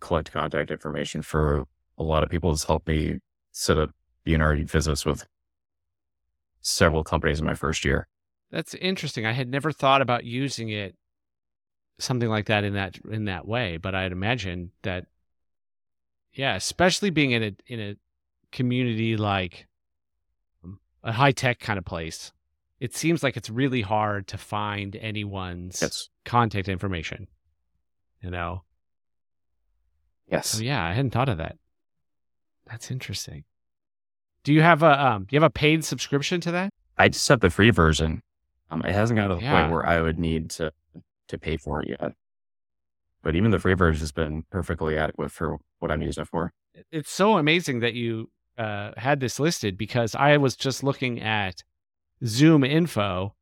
collect 0.00 0.32
contact 0.32 0.70
information 0.70 1.22
for 1.22 1.64
a 1.98 2.02
lot 2.02 2.22
of 2.22 2.30
people. 2.30 2.52
It's 2.52 2.64
helped 2.64 2.88
me 2.88 3.18
set 3.52 3.78
up 3.78 3.90
BNR 4.26 4.68
visits 4.68 5.04
with 5.04 5.26
several 6.60 7.04
companies 7.04 7.40
in 7.40 7.46
my 7.46 7.54
first 7.54 7.84
year. 7.84 8.06
That's 8.50 8.74
interesting. 8.74 9.26
I 9.26 9.32
had 9.32 9.48
never 9.48 9.72
thought 9.72 10.02
about 10.02 10.24
using 10.24 10.68
it 10.68 10.94
something 11.98 12.28
like 12.28 12.46
that 12.46 12.64
in 12.64 12.74
that 12.74 12.98
in 13.10 13.26
that 13.26 13.46
way, 13.46 13.76
but 13.76 13.94
I'd 13.94 14.12
imagine 14.12 14.72
that 14.82 15.06
yeah, 16.32 16.54
especially 16.54 17.10
being 17.10 17.32
in 17.32 17.42
a 17.42 17.52
in 17.66 17.80
a 17.80 17.96
community 18.50 19.16
like 19.16 19.66
a 21.02 21.12
high 21.12 21.32
tech 21.32 21.58
kind 21.60 21.78
of 21.78 21.84
place, 21.84 22.32
it 22.82 22.94
seems 22.96 23.22
like 23.22 23.36
it's 23.36 23.48
really 23.48 23.80
hard 23.82 24.26
to 24.26 24.36
find 24.36 24.96
anyone's 24.96 25.80
Yes. 25.80 26.08
contact 26.24 26.68
information. 26.68 27.28
You 28.20 28.30
know? 28.30 28.64
Yes. 30.26 30.48
So 30.48 30.62
yeah, 30.62 30.84
I 30.84 30.92
hadn't 30.92 31.10
thought 31.12 31.28
of 31.28 31.38
that. 31.38 31.56
That's 32.66 32.90
interesting. 32.90 33.44
Do 34.44 34.52
you 34.52 34.62
have 34.62 34.82
a 34.82 35.00
um 35.06 35.24
do 35.24 35.36
you 35.36 35.40
have 35.40 35.48
a 35.50 35.52
paid 35.52 35.84
subscription 35.84 36.40
to 36.42 36.50
that? 36.52 36.70
I 36.98 37.08
just 37.08 37.28
have 37.28 37.40
the 37.40 37.50
free 37.50 37.70
version. 37.70 38.22
Um, 38.70 38.82
it 38.84 38.92
hasn't 38.94 39.16
gotten 39.16 39.30
to 39.30 39.36
the 39.36 39.42
Yeah. 39.42 39.60
point 39.62 39.72
where 39.72 39.86
I 39.86 40.00
would 40.00 40.18
need 40.18 40.50
to 40.52 40.72
to 41.28 41.38
pay 41.38 41.56
for 41.56 41.82
it 41.82 41.88
yet. 41.90 42.12
But 43.22 43.36
even 43.36 43.50
the 43.52 43.58
free 43.60 43.74
version 43.74 44.00
has 44.00 44.12
been 44.12 44.42
perfectly 44.50 44.98
adequate 44.98 45.30
for 45.30 45.58
what 45.78 45.90
I'm 45.92 46.02
using 46.02 46.22
it 46.22 46.28
for. 46.28 46.52
it's 46.90 47.12
so 47.12 47.36
amazing 47.38 47.80
that 47.80 47.94
you 47.94 48.30
uh, 48.58 48.92
had 48.96 49.20
this 49.20 49.38
listed 49.38 49.76
because 49.78 50.14
I 50.14 50.36
was 50.38 50.56
just 50.56 50.82
looking 50.82 51.20
at 51.20 51.62
ZoomInfo 52.22 53.32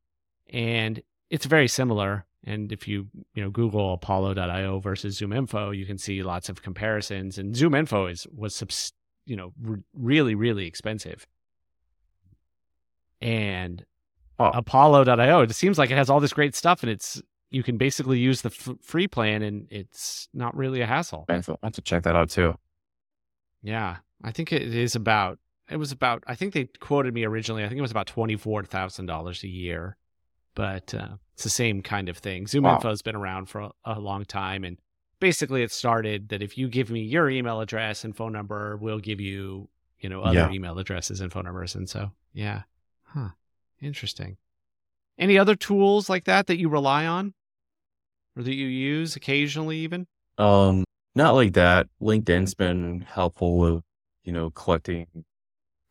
and 0.51 1.01
it's 1.29 1.45
very 1.45 1.67
similar. 1.67 2.25
And 2.43 2.71
if 2.71 2.87
you 2.87 3.07
you 3.35 3.43
know 3.43 3.49
Google 3.51 3.93
Apollo.io 3.93 4.79
versus 4.79 5.19
ZoomInfo, 5.19 5.77
you 5.77 5.85
can 5.85 5.97
see 5.97 6.23
lots 6.23 6.49
of 6.49 6.61
comparisons. 6.61 7.37
And 7.37 7.53
ZoomInfo 7.55 8.11
is 8.11 8.27
was 8.35 8.91
you 9.25 9.35
know 9.35 9.53
re- 9.61 9.83
really 9.93 10.35
really 10.35 10.65
expensive. 10.65 11.27
And 13.21 13.85
Oh. 14.39 14.49
Apollo.io, 14.55 15.41
it 15.41 15.53
seems 15.53 15.77
like 15.77 15.91
it 15.91 15.97
has 15.97 16.09
all 16.09 16.19
this 16.19 16.33
great 16.33 16.55
stuff, 16.55 16.81
and 16.81 16.91
it's 16.91 17.21
you 17.51 17.61
can 17.61 17.77
basically 17.77 18.17
use 18.17 18.41
the 18.41 18.49
f- 18.49 18.75
free 18.81 19.07
plan, 19.07 19.43
and 19.43 19.67
it's 19.69 20.27
not 20.33 20.55
really 20.57 20.81
a 20.81 20.87
hassle. 20.87 21.25
I 21.29 21.33
have 21.35 21.45
to- 21.45 21.59
I 21.61 21.67
have 21.67 21.73
to 21.73 21.81
check 21.81 22.01
that 22.03 22.15
out 22.15 22.31
too. 22.31 22.57
Yeah, 23.61 23.97
I 24.23 24.31
think 24.31 24.51
it 24.51 24.63
is 24.73 24.95
about. 24.95 25.37
It 25.71 25.77
was 25.77 25.91
about. 25.91 26.23
I 26.27 26.35
think 26.35 26.53
they 26.53 26.65
quoted 26.65 27.13
me 27.13 27.23
originally. 27.23 27.63
I 27.63 27.67
think 27.67 27.79
it 27.79 27.81
was 27.81 27.91
about 27.91 28.07
twenty 28.07 28.35
four 28.35 28.63
thousand 28.63 29.05
dollars 29.05 29.43
a 29.43 29.47
year, 29.47 29.97
but 30.53 30.93
uh, 30.93 31.15
it's 31.33 31.43
the 31.43 31.49
same 31.49 31.81
kind 31.81 32.09
of 32.09 32.17
thing. 32.17 32.45
Zoom 32.47 32.65
Wow. 32.65 32.75
Info 32.75 32.89
has 32.89 33.01
been 33.01 33.15
around 33.15 33.47
for 33.47 33.61
a, 33.61 33.71
a 33.85 33.99
long 33.99 34.25
time, 34.25 34.63
and 34.63 34.77
basically 35.19 35.63
it 35.63 35.71
started 35.71 36.29
that 36.29 36.41
if 36.41 36.57
you 36.57 36.67
give 36.67 36.89
me 36.91 37.01
your 37.01 37.29
email 37.29 37.61
address 37.61 38.03
and 38.03 38.15
phone 38.15 38.33
number, 38.33 38.75
we'll 38.77 38.99
give 38.99 39.21
you 39.21 39.69
you 39.99 40.09
know 40.09 40.21
other 40.23 40.39
Yeah. 40.39 40.51
email 40.51 40.77
addresses 40.77 41.21
and 41.21 41.31
phone 41.31 41.45
numbers, 41.45 41.73
and 41.75 41.89
so 41.89 42.11
yeah, 42.33 42.63
huh, 43.03 43.29
interesting. 43.81 44.37
Any 45.17 45.37
other 45.37 45.55
tools 45.55 46.09
like 46.09 46.25
that 46.25 46.47
that 46.47 46.57
you 46.59 46.67
rely 46.69 47.05
on, 47.05 47.33
or 48.35 48.43
that 48.43 48.55
you 48.55 48.67
use 48.67 49.15
occasionally, 49.15 49.77
even? 49.77 50.07
Um, 50.37 50.83
not 51.15 51.35
like 51.35 51.53
that. 51.53 51.87
LinkedIn's 52.01 52.55
been 52.55 53.01
helpful 53.01 53.57
with, 53.57 53.83
you 54.23 54.31
know, 54.31 54.49
collecting 54.49 55.05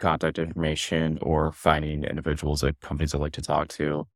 contact 0.01 0.39
information 0.39 1.19
or 1.23 1.53
finding 1.53 2.05
individuals 2.05 2.65
at 2.65 2.81
companies 2.81 3.15
I'd 3.15 3.21
like 3.21 3.33
to 3.33 3.43
talk 3.43 3.69
to. 3.69 4.07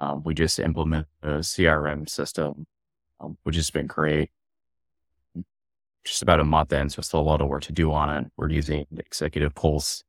Um, 0.00 0.22
we 0.24 0.34
just 0.34 0.58
implement 0.58 1.06
a 1.22 1.38
CRM 1.38 2.08
system, 2.08 2.66
um, 3.20 3.38
which 3.42 3.56
has 3.56 3.70
been 3.70 3.86
great. 3.86 4.30
Just 6.04 6.22
about 6.22 6.40
a 6.40 6.44
month 6.44 6.72
in, 6.72 6.90
so 6.90 7.00
still 7.00 7.20
a 7.20 7.22
lot 7.22 7.40
of 7.40 7.48
work 7.48 7.62
to 7.62 7.72
do 7.72 7.90
on 7.90 8.10
it. 8.14 8.30
We're 8.36 8.50
using 8.50 8.86
Executive 8.96 9.54
Pulse. 9.54 10.04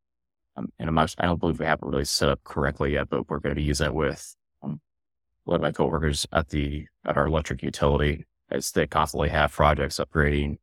Um, 0.58 0.71
and 0.78 0.89
I'm 0.89 0.95
not, 0.95 1.15
I 1.17 1.25
don't 1.25 1.39
believe 1.39 1.60
we 1.60 1.65
have 1.65 1.80
it 1.82 1.86
really 1.86 2.06
set 2.06 2.30
up 2.30 2.43
correctly 2.43 2.93
yet, 2.93 3.10
but 3.10 3.30
we're 3.30 3.39
going 3.39 3.56
to 3.56 3.62
use 3.62 3.82
it 3.82 3.93
with 3.93 4.36
um, 4.62 4.82
lot 5.45 5.56
of 5.56 5.62
my 5.62 5.71
coworkers 5.71 6.28
at 6.34 6.49
the 6.49 6.86
at 7.06 7.17
our 7.17 7.28
electric 7.28 7.63
utility 7.63 8.25
as 8.51 8.71
they 8.71 8.88
constantly 8.88 9.30
have 9.30 9.51
projects 9.51 9.99
upgrading 9.99 10.58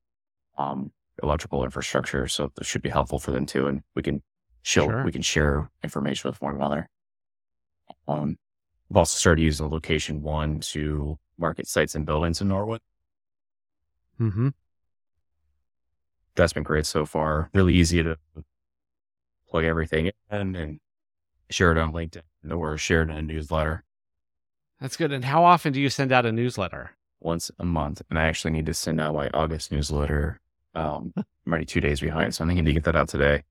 um, 0.59 0.93
electrical 1.23 1.65
infrastructure. 1.65 2.27
So 2.29 2.53
this 2.57 2.67
should 2.67 2.83
be 2.83 2.89
helpful 2.91 3.19
for 3.19 3.31
them 3.31 3.47
too. 3.47 3.67
And 3.67 3.83
we 3.95 4.03
can 4.03 4.23
show, 4.63 4.87
Sure. 4.89 5.05
we 5.05 5.13
can 5.13 5.23
share 5.23 5.71
information 5.83 6.31
with 6.31 6.41
one 6.41 6.55
another. 6.57 6.89
Um, 8.09 8.39
we've 8.89 8.97
also 8.97 9.17
started 9.17 9.43
using 9.43 9.69
LocationOne 9.71 10.65
to 10.73 11.19
market 11.39 11.67
sites 11.67 11.95
and 11.95 12.07
buildings 12.07 12.41
in 12.41 12.49
Norwood. 12.49 12.81
Mm-hmm. 14.21 14.49
That's 16.35 16.53
been 16.53 16.63
great 16.63 16.87
so 16.87 17.05
far. 17.05 17.51
Really 17.53 17.75
easy 17.75 18.03
to 18.03 18.17
plug 19.49 19.65
everything 19.65 20.11
in 20.31 20.57
and 20.57 20.81
share 21.51 21.73
it 21.73 21.79
on 21.79 21.93
LinkedIn 21.93 22.23
or 22.51 22.79
share 22.79 23.03
it 23.03 23.11
in 23.11 23.17
a 23.17 23.23
newsletter 23.23 23.85
That's 24.81 24.97
good. 24.97 25.13
And 25.13 25.25
how 25.25 25.45
often 25.45 25.73
do 25.73 25.81
you 25.81 25.91
send 25.91 26.13
out 26.13 26.25
a 26.27 26.33
newsletter? 26.33 26.93
once 27.21 27.53
a 27.61 27.65
month. 27.65 28.03
And 28.11 28.19
I 28.19 28.25
actually 28.25 28.51
need 28.51 28.67
to 28.67 28.75
send 28.75 29.01
out 29.01 29.15
my 29.15 29.29
August 29.33 29.71
newsletter. 29.71 30.41
Um, 30.75 31.13
I'm 31.17 31.25
already 31.47 31.67
two 31.67 31.81
days 31.81 32.01
behind, 32.01 32.35
so 32.35 32.43
I 32.45 32.49
think 32.49 32.59
I 32.59 32.63
need 32.63 32.71
to 32.71 32.75
get 32.75 32.83
that 32.85 32.97
out 32.97 33.09
today. 33.09 33.45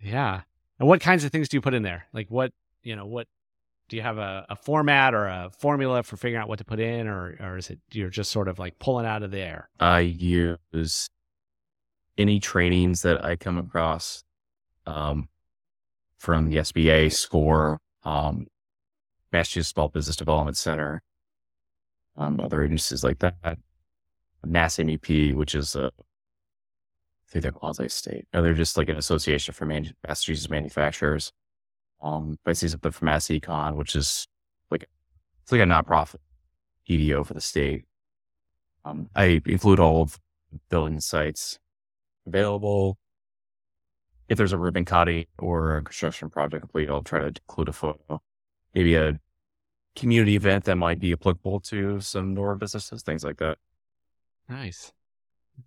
Yeah. 0.00 0.42
And 0.78 0.88
what 0.88 1.00
kinds 1.00 1.24
of 1.24 1.30
things 1.30 1.48
do 1.48 1.56
you 1.56 1.60
put 1.60 1.74
in 1.74 1.82
there? 1.82 2.06
Like 2.12 2.30
what, 2.30 2.52
you 2.82 2.96
know, 2.96 3.06
what 3.06 3.26
do 3.88 3.96
you 3.96 4.02
have 4.02 4.18
a, 4.18 4.46
a 4.48 4.56
format 4.56 5.14
or 5.14 5.26
a 5.26 5.50
formula 5.58 6.02
for 6.02 6.16
figuring 6.16 6.40
out 6.40 6.48
what 6.48 6.58
to 6.58 6.64
put 6.64 6.80
in 6.80 7.06
or 7.06 7.36
or 7.40 7.58
is 7.58 7.70
it 7.70 7.80
you're 7.92 8.08
just 8.08 8.30
sort 8.30 8.48
of 8.48 8.58
like 8.58 8.78
pulling 8.78 9.04
out 9.04 9.22
of 9.22 9.30
the 9.30 9.40
air? 9.40 9.68
I 9.78 10.00
use 10.00 11.08
any 12.16 12.40
trainings 12.40 13.02
that 13.02 13.24
I 13.24 13.36
come 13.36 13.58
across 13.58 14.24
um, 14.86 15.28
from 16.18 16.48
the 16.48 16.56
SBA, 16.56 17.12
SCORE, 17.12 17.80
um, 18.04 18.46
Massachusetts 19.32 19.70
Small 19.70 19.88
Business 19.88 20.16
Development 20.16 20.56
Center, 20.56 21.02
um, 22.16 22.40
other 22.40 22.62
agencies 22.62 23.04
like 23.04 23.18
that. 23.20 23.58
MassMEP, 24.46 25.34
which 25.34 25.54
is 25.54 25.74
a, 25.76 25.90
think 27.30 27.42
they're 27.42 27.52
quasi 27.52 27.88
state. 27.88 28.26
No, 28.32 28.42
they're 28.42 28.54
just 28.54 28.76
like 28.76 28.88
an 28.88 28.96
association 28.96 29.54
for 29.54 29.64
man- 29.64 29.94
Massachusetts 30.06 30.50
manufacturers. 30.50 31.32
Um, 32.02 32.38
I 32.46 32.52
see 32.54 32.68
something 32.68 32.90
from 32.90 33.08
MassEcon, 33.08 33.76
which 33.76 33.94
is 33.94 34.26
like, 34.70 34.88
it's 35.42 35.52
like 35.52 35.60
a 35.60 35.64
nonprofit 35.64 36.16
EDO 36.86 37.24
for 37.24 37.34
the 37.34 37.40
state. 37.40 37.84
Um, 38.84 39.08
I 39.14 39.40
include 39.46 39.78
all 39.78 40.02
of 40.02 40.18
building 40.70 41.00
sites 41.00 41.58
available. 42.26 42.98
If 44.28 44.38
there's 44.38 44.52
a 44.52 44.58
ribbon 44.58 44.84
cutting 44.84 45.26
or 45.38 45.76
a 45.76 45.82
construction 45.82 46.30
project 46.30 46.62
complete, 46.62 46.88
I'll 46.88 47.02
try 47.02 47.20
to 47.20 47.26
include 47.26 47.68
a 47.68 47.72
photo. 47.72 48.22
Maybe 48.74 48.94
a 48.94 49.20
community 49.96 50.36
event 50.36 50.64
that 50.64 50.76
might 50.76 50.98
be 51.00 51.12
applicable 51.12 51.60
to 51.60 52.00
some 52.00 52.34
Norwood 52.34 52.60
businesses, 52.60 53.02
things 53.02 53.24
like 53.24 53.38
that. 53.38 53.58
Nice. 54.48 54.92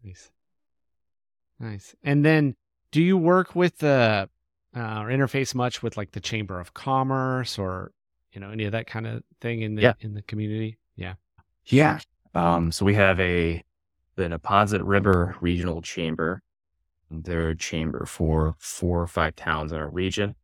Nice. 0.04 0.32
Nice. 1.64 1.96
And 2.04 2.26
then 2.26 2.56
do 2.92 3.02
you 3.02 3.18
work 3.18 3.56
with 3.56 3.78
the 3.78 4.30
uh, 4.76 4.80
or 4.80 5.08
interface 5.08 5.56
much 5.56 5.82
with 5.82 5.96
like 5.98 6.12
the 6.12 6.20
Chamber 6.20 6.60
of 6.60 6.74
Commerce 6.74 7.58
or 7.58 7.92
you 8.34 8.42
know 8.42 8.50
any 8.50 8.66
of 8.66 8.72
that 8.74 8.86
kind 8.88 9.08
of 9.08 9.24
thing 9.40 9.62
in 9.62 9.76
the 9.76 9.82
Yeah. 9.84 9.94
in 10.02 10.14
the 10.14 10.22
community? 10.24 10.78
Yeah. 10.96 11.14
Yeah. 11.66 12.00
Um, 12.36 12.72
so 12.72 12.86
we 12.86 12.96
have 12.96 13.20
a 13.20 13.64
the 14.16 14.24
Neponset 14.24 14.82
River 14.84 15.36
Regional 15.42 15.82
Chamber. 15.82 16.42
They're 17.10 17.50
a 17.50 17.56
chamber 17.56 18.06
for 18.06 18.56
four 18.60 19.02
or 19.02 19.08
five 19.08 19.36
towns 19.36 19.72
in 19.72 19.78
our 19.78 19.90
region. 19.90 20.36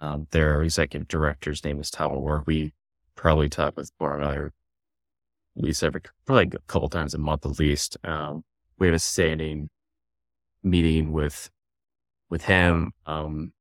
Um, 0.00 0.26
their 0.30 0.62
executive 0.62 1.06
director's 1.08 1.62
name 1.64 1.78
is 1.78 1.90
Tyler 1.90 2.18
Work. 2.18 2.44
We 2.46 2.72
probably 3.14 3.48
talk 3.48 3.76
with 3.76 3.90
one 3.98 4.14
another 4.20 4.52
at 5.56 5.62
least 5.62 5.84
every 5.84 6.00
probably 6.26 6.50
a 6.56 6.58
couple 6.66 6.88
times 6.88 7.14
a 7.14 7.18
month 7.18 7.46
at 7.46 7.58
least. 7.60 7.96
Um, 8.02 8.44
we 8.78 8.88
have 8.88 8.94
a 8.94 8.98
standing 8.98 9.68
meeting 10.64 11.12
with 11.12 11.50
with 12.30 12.42
him, 12.44 12.92
um, 13.06 13.52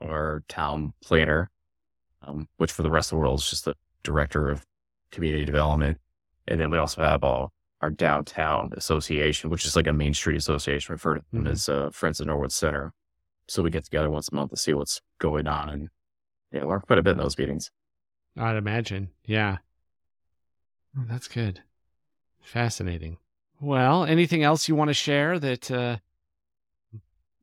our 0.00 0.44
town 0.48 0.92
planner, 1.02 1.50
um, 2.22 2.46
which 2.58 2.70
for 2.70 2.82
the 2.82 2.90
rest 2.90 3.08
of 3.10 3.16
the 3.16 3.20
world 3.20 3.40
is 3.40 3.50
just 3.50 3.64
the 3.64 3.74
director 4.04 4.48
of 4.50 4.64
community 5.10 5.44
development. 5.44 5.98
And 6.46 6.60
then 6.60 6.70
we 6.70 6.78
also 6.78 7.02
have 7.02 7.24
all 7.24 7.52
our 7.80 7.90
downtown 7.90 8.70
association, 8.76 9.50
which 9.50 9.64
is 9.64 9.74
like 9.74 9.86
a 9.86 9.92
Main 9.92 10.12
Street 10.14 10.36
association, 10.36 10.92
referred 10.92 11.22
to 11.32 11.36
Mhm. 11.40 11.48
as 11.50 11.68
uh, 11.68 11.90
Friends 11.90 12.20
of 12.20 12.26
Norwood 12.26 12.52
Center. 12.52 12.92
So 13.48 13.62
we 13.62 13.70
get 13.70 13.84
together 13.84 14.10
once 14.10 14.28
a 14.30 14.34
month 14.34 14.50
to 14.50 14.56
see 14.56 14.74
what's 14.74 15.00
going 15.18 15.48
on, 15.48 15.68
and 15.70 15.88
yeah, 16.52 16.64
learn 16.64 16.80
quite 16.82 16.98
a 16.98 17.02
bit 17.02 17.12
in 17.12 17.18
those 17.18 17.38
meetings. 17.38 17.70
I'd 18.36 18.56
imagine. 18.56 19.10
Yeah. 19.24 19.58
Oh, 20.96 21.04
that's 21.08 21.26
good. 21.28 21.62
Fascinating. 22.42 23.18
Well, 23.60 24.04
anything 24.04 24.42
else 24.42 24.68
you 24.68 24.74
want 24.74 24.88
to 24.88 24.94
share 24.94 25.38
that 25.38 25.70
uh, 25.70 25.98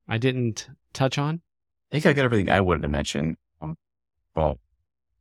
I 0.07 0.17
didn't 0.17 0.69
touch 0.93 1.17
on? 1.17 1.41
I 1.91 1.95
think 1.95 2.05
I 2.05 2.13
got 2.13 2.25
everything 2.25 2.49
I 2.49 2.61
wanted 2.61 2.83
to 2.83 2.87
mention. 2.87 3.37
Um, 3.61 3.77
well, 4.35 4.59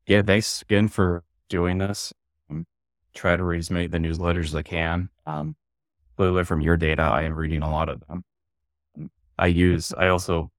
yeah, 0.06 0.22
thanks 0.22 0.62
again 0.62 0.88
for 0.88 1.24
doing 1.48 1.78
this. 1.78 2.12
Um, 2.50 2.66
try 3.14 3.36
to 3.36 3.44
read 3.44 3.58
as 3.58 3.70
many 3.70 3.86
of 3.86 3.90
the 3.90 3.98
newsletters 3.98 4.46
as 4.46 4.54
I 4.54 4.62
can. 4.62 5.08
Um, 5.26 5.56
clearly 6.16 6.44
from 6.44 6.60
your 6.60 6.76
data, 6.76 7.02
I 7.02 7.22
am 7.22 7.34
reading 7.34 7.62
a 7.62 7.70
lot 7.70 7.88
of 7.88 8.00
them. 8.06 8.24
Um, 8.96 9.10
I 9.38 9.46
use, 9.48 9.92
I 9.92 10.08
also, 10.08 10.50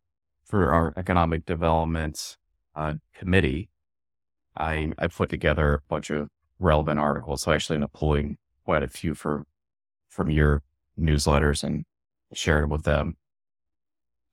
for 0.45 0.71
our 0.71 0.93
economic 0.97 1.45
development 1.45 2.37
uh, 2.75 2.95
committee, 3.13 3.69
I, 4.55 4.91
I 4.97 5.07
put 5.07 5.29
together 5.29 5.75
a 5.75 5.81
bunch 5.87 6.09
of 6.09 6.29
relevant 6.59 6.99
articles. 6.99 7.43
So 7.43 7.51
I 7.51 7.55
actually 7.55 7.75
end 7.75 7.83
up 7.83 7.93
pulling 7.93 8.37
quite 8.65 8.83
a 8.83 8.87
few 8.87 9.13
for, 9.13 9.45
from 10.09 10.29
your 10.29 10.63
newsletters 10.99 11.63
and 11.63 11.85
them 12.33 12.67
with 12.67 12.83
them. 12.83 13.17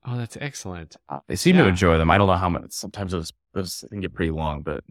Oh, 0.07 0.17
that's 0.17 0.37
excellent. 0.39 0.95
Uh, 1.09 1.19
they 1.27 1.35
seem 1.35 1.55
Yeah. 1.55 1.63
to 1.63 1.67
enjoy 1.69 1.97
them. 1.97 2.11
I 2.11 2.17
don't 2.17 2.27
know 2.27 2.33
how 2.35 2.49
much. 2.49 2.71
Sometimes 2.71 3.11
those 3.11 3.33
those 3.53 3.83
can 3.89 4.01
get 4.01 4.13
pretty 4.13 4.31
long, 4.31 4.61
but 4.61 4.83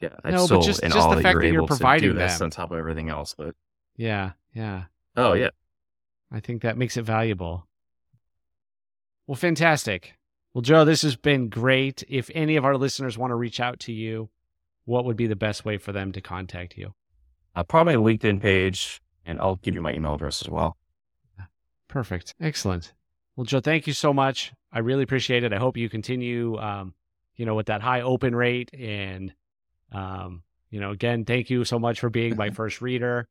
yeah, 0.00 0.10
I'm 0.24 0.32
No, 0.32 0.38
but 0.40 0.44
still 0.46 0.62
just- 0.62 0.82
in 0.82 0.90
just 0.90 0.98
all 1.04 1.10
the 1.10 1.16
that 1.16 1.22
fact 1.22 1.34
you're 1.34 1.42
that 1.42 1.52
you're 1.52 1.66
providing 1.66 2.10
do 2.10 2.14
this 2.18 2.40
on 2.40 2.50
top 2.50 2.70
of 2.72 2.78
everything 2.78 3.08
else. 3.08 3.34
But 3.36 3.54
Yeah, 3.96 4.32
yeah. 4.54 4.84
oh 5.16 5.32
yeah, 5.34 5.50
I 6.30 6.40
think 6.40 6.62
that 6.62 6.76
makes 6.76 6.96
it 6.96 7.02
valuable. 7.02 7.66
Well, 9.26 9.36
fantastic. 9.36 10.14
Well, 10.52 10.62
Joe, 10.62 10.84
this 10.84 11.02
has 11.02 11.16
been 11.16 11.48
great. 11.48 12.02
If 12.08 12.30
any 12.34 12.56
of 12.56 12.64
our 12.64 12.76
listeners 12.76 13.16
want 13.16 13.30
to 13.30 13.36
reach 13.36 13.60
out 13.60 13.78
to 13.80 13.92
you, 13.92 14.28
what 14.84 15.04
would 15.06 15.16
be 15.16 15.26
the 15.26 15.36
best 15.36 15.64
way 15.64 15.78
for 15.78 15.92
them 15.92 16.12
to 16.12 16.20
contact 16.20 16.76
you? 16.76 16.94
uh, 17.54 17.62
probably 17.62 17.96
my 17.96 18.02
LinkedIn 18.02 18.40
page, 18.40 19.00
and 19.26 19.38
I'll 19.40 19.56
give 19.56 19.74
you 19.74 19.82
my 19.82 19.92
email 19.92 20.14
address 20.14 20.42
as 20.42 20.48
well. 20.48 20.76
Perfect. 21.88 22.34
Excellent. 22.40 22.94
Well, 23.36 23.44
Joe, 23.44 23.60
thank 23.60 23.86
you 23.86 23.92
so 23.92 24.12
much. 24.12 24.52
I 24.72 24.80
really 24.80 25.02
appreciate 25.02 25.44
it. 25.44 25.52
I 25.52 25.58
hope 25.58 25.76
you 25.76 25.88
continue, 25.88 26.58
um, 26.58 26.94
you 27.36 27.46
know, 27.46 27.54
with 27.54 27.66
that 27.66 27.80
high 27.80 28.02
open 28.02 28.34
rate. 28.34 28.70
And, 28.74 29.32
um, 29.90 30.42
you 30.70 30.80
know, 30.80 30.90
again, 30.90 31.24
thank 31.24 31.50
you 31.50 31.64
so 31.64 31.78
much 31.78 32.00
for 32.00 32.10
being 32.10 32.36
my 32.36 32.50
first 32.60 32.80
reader. 32.80 33.28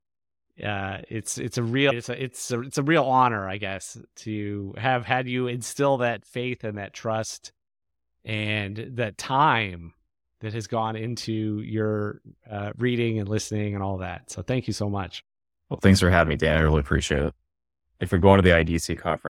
Uh, 0.64 0.98
it's 1.10 1.38
it's 1.38 1.58
a 1.58 1.64
real 1.64 1.96
it's 1.96 2.10
a 2.10 2.24
it's 2.24 2.52
a 2.52 2.60
it's 2.62 2.78
a 2.78 2.84
real 2.84 3.06
honor, 3.06 3.48
I 3.48 3.58
guess, 3.58 3.98
to 4.18 4.76
have 4.78 5.06
had 5.06 5.28
you 5.28 5.48
instill 5.48 5.98
that 5.98 6.26
faith 6.26 6.64
and 6.64 6.78
that 6.78 6.94
trust 6.94 7.52
and 8.26 8.78
that 8.98 9.18
time 9.18 9.94
that 10.42 10.54
has 10.54 10.68
gone 10.68 10.96
into 10.96 11.62
your 11.62 12.22
uh, 12.50 12.72
reading 12.78 13.20
and 13.20 13.30
listening 13.30 13.74
and 13.76 13.84
all 13.84 14.00
that. 14.00 14.30
So 14.30 14.42
thank 14.42 14.68
you 14.68 14.74
so 14.74 14.90
much. 14.90 15.24
Well, 15.70 15.80
thanks 15.82 16.00
for 16.00 16.10
having 16.10 16.30
me, 16.30 16.36
Dan. 16.36 16.58
I 16.58 16.62
really 16.62 16.82
appreciate 16.82 17.24
it. 17.24 17.34
If 18.00 18.12
you're 18.12 18.20
going 18.20 18.42
to 18.42 18.44
the 18.44 18.56
IDC 18.56 18.98
conference. 18.98 19.34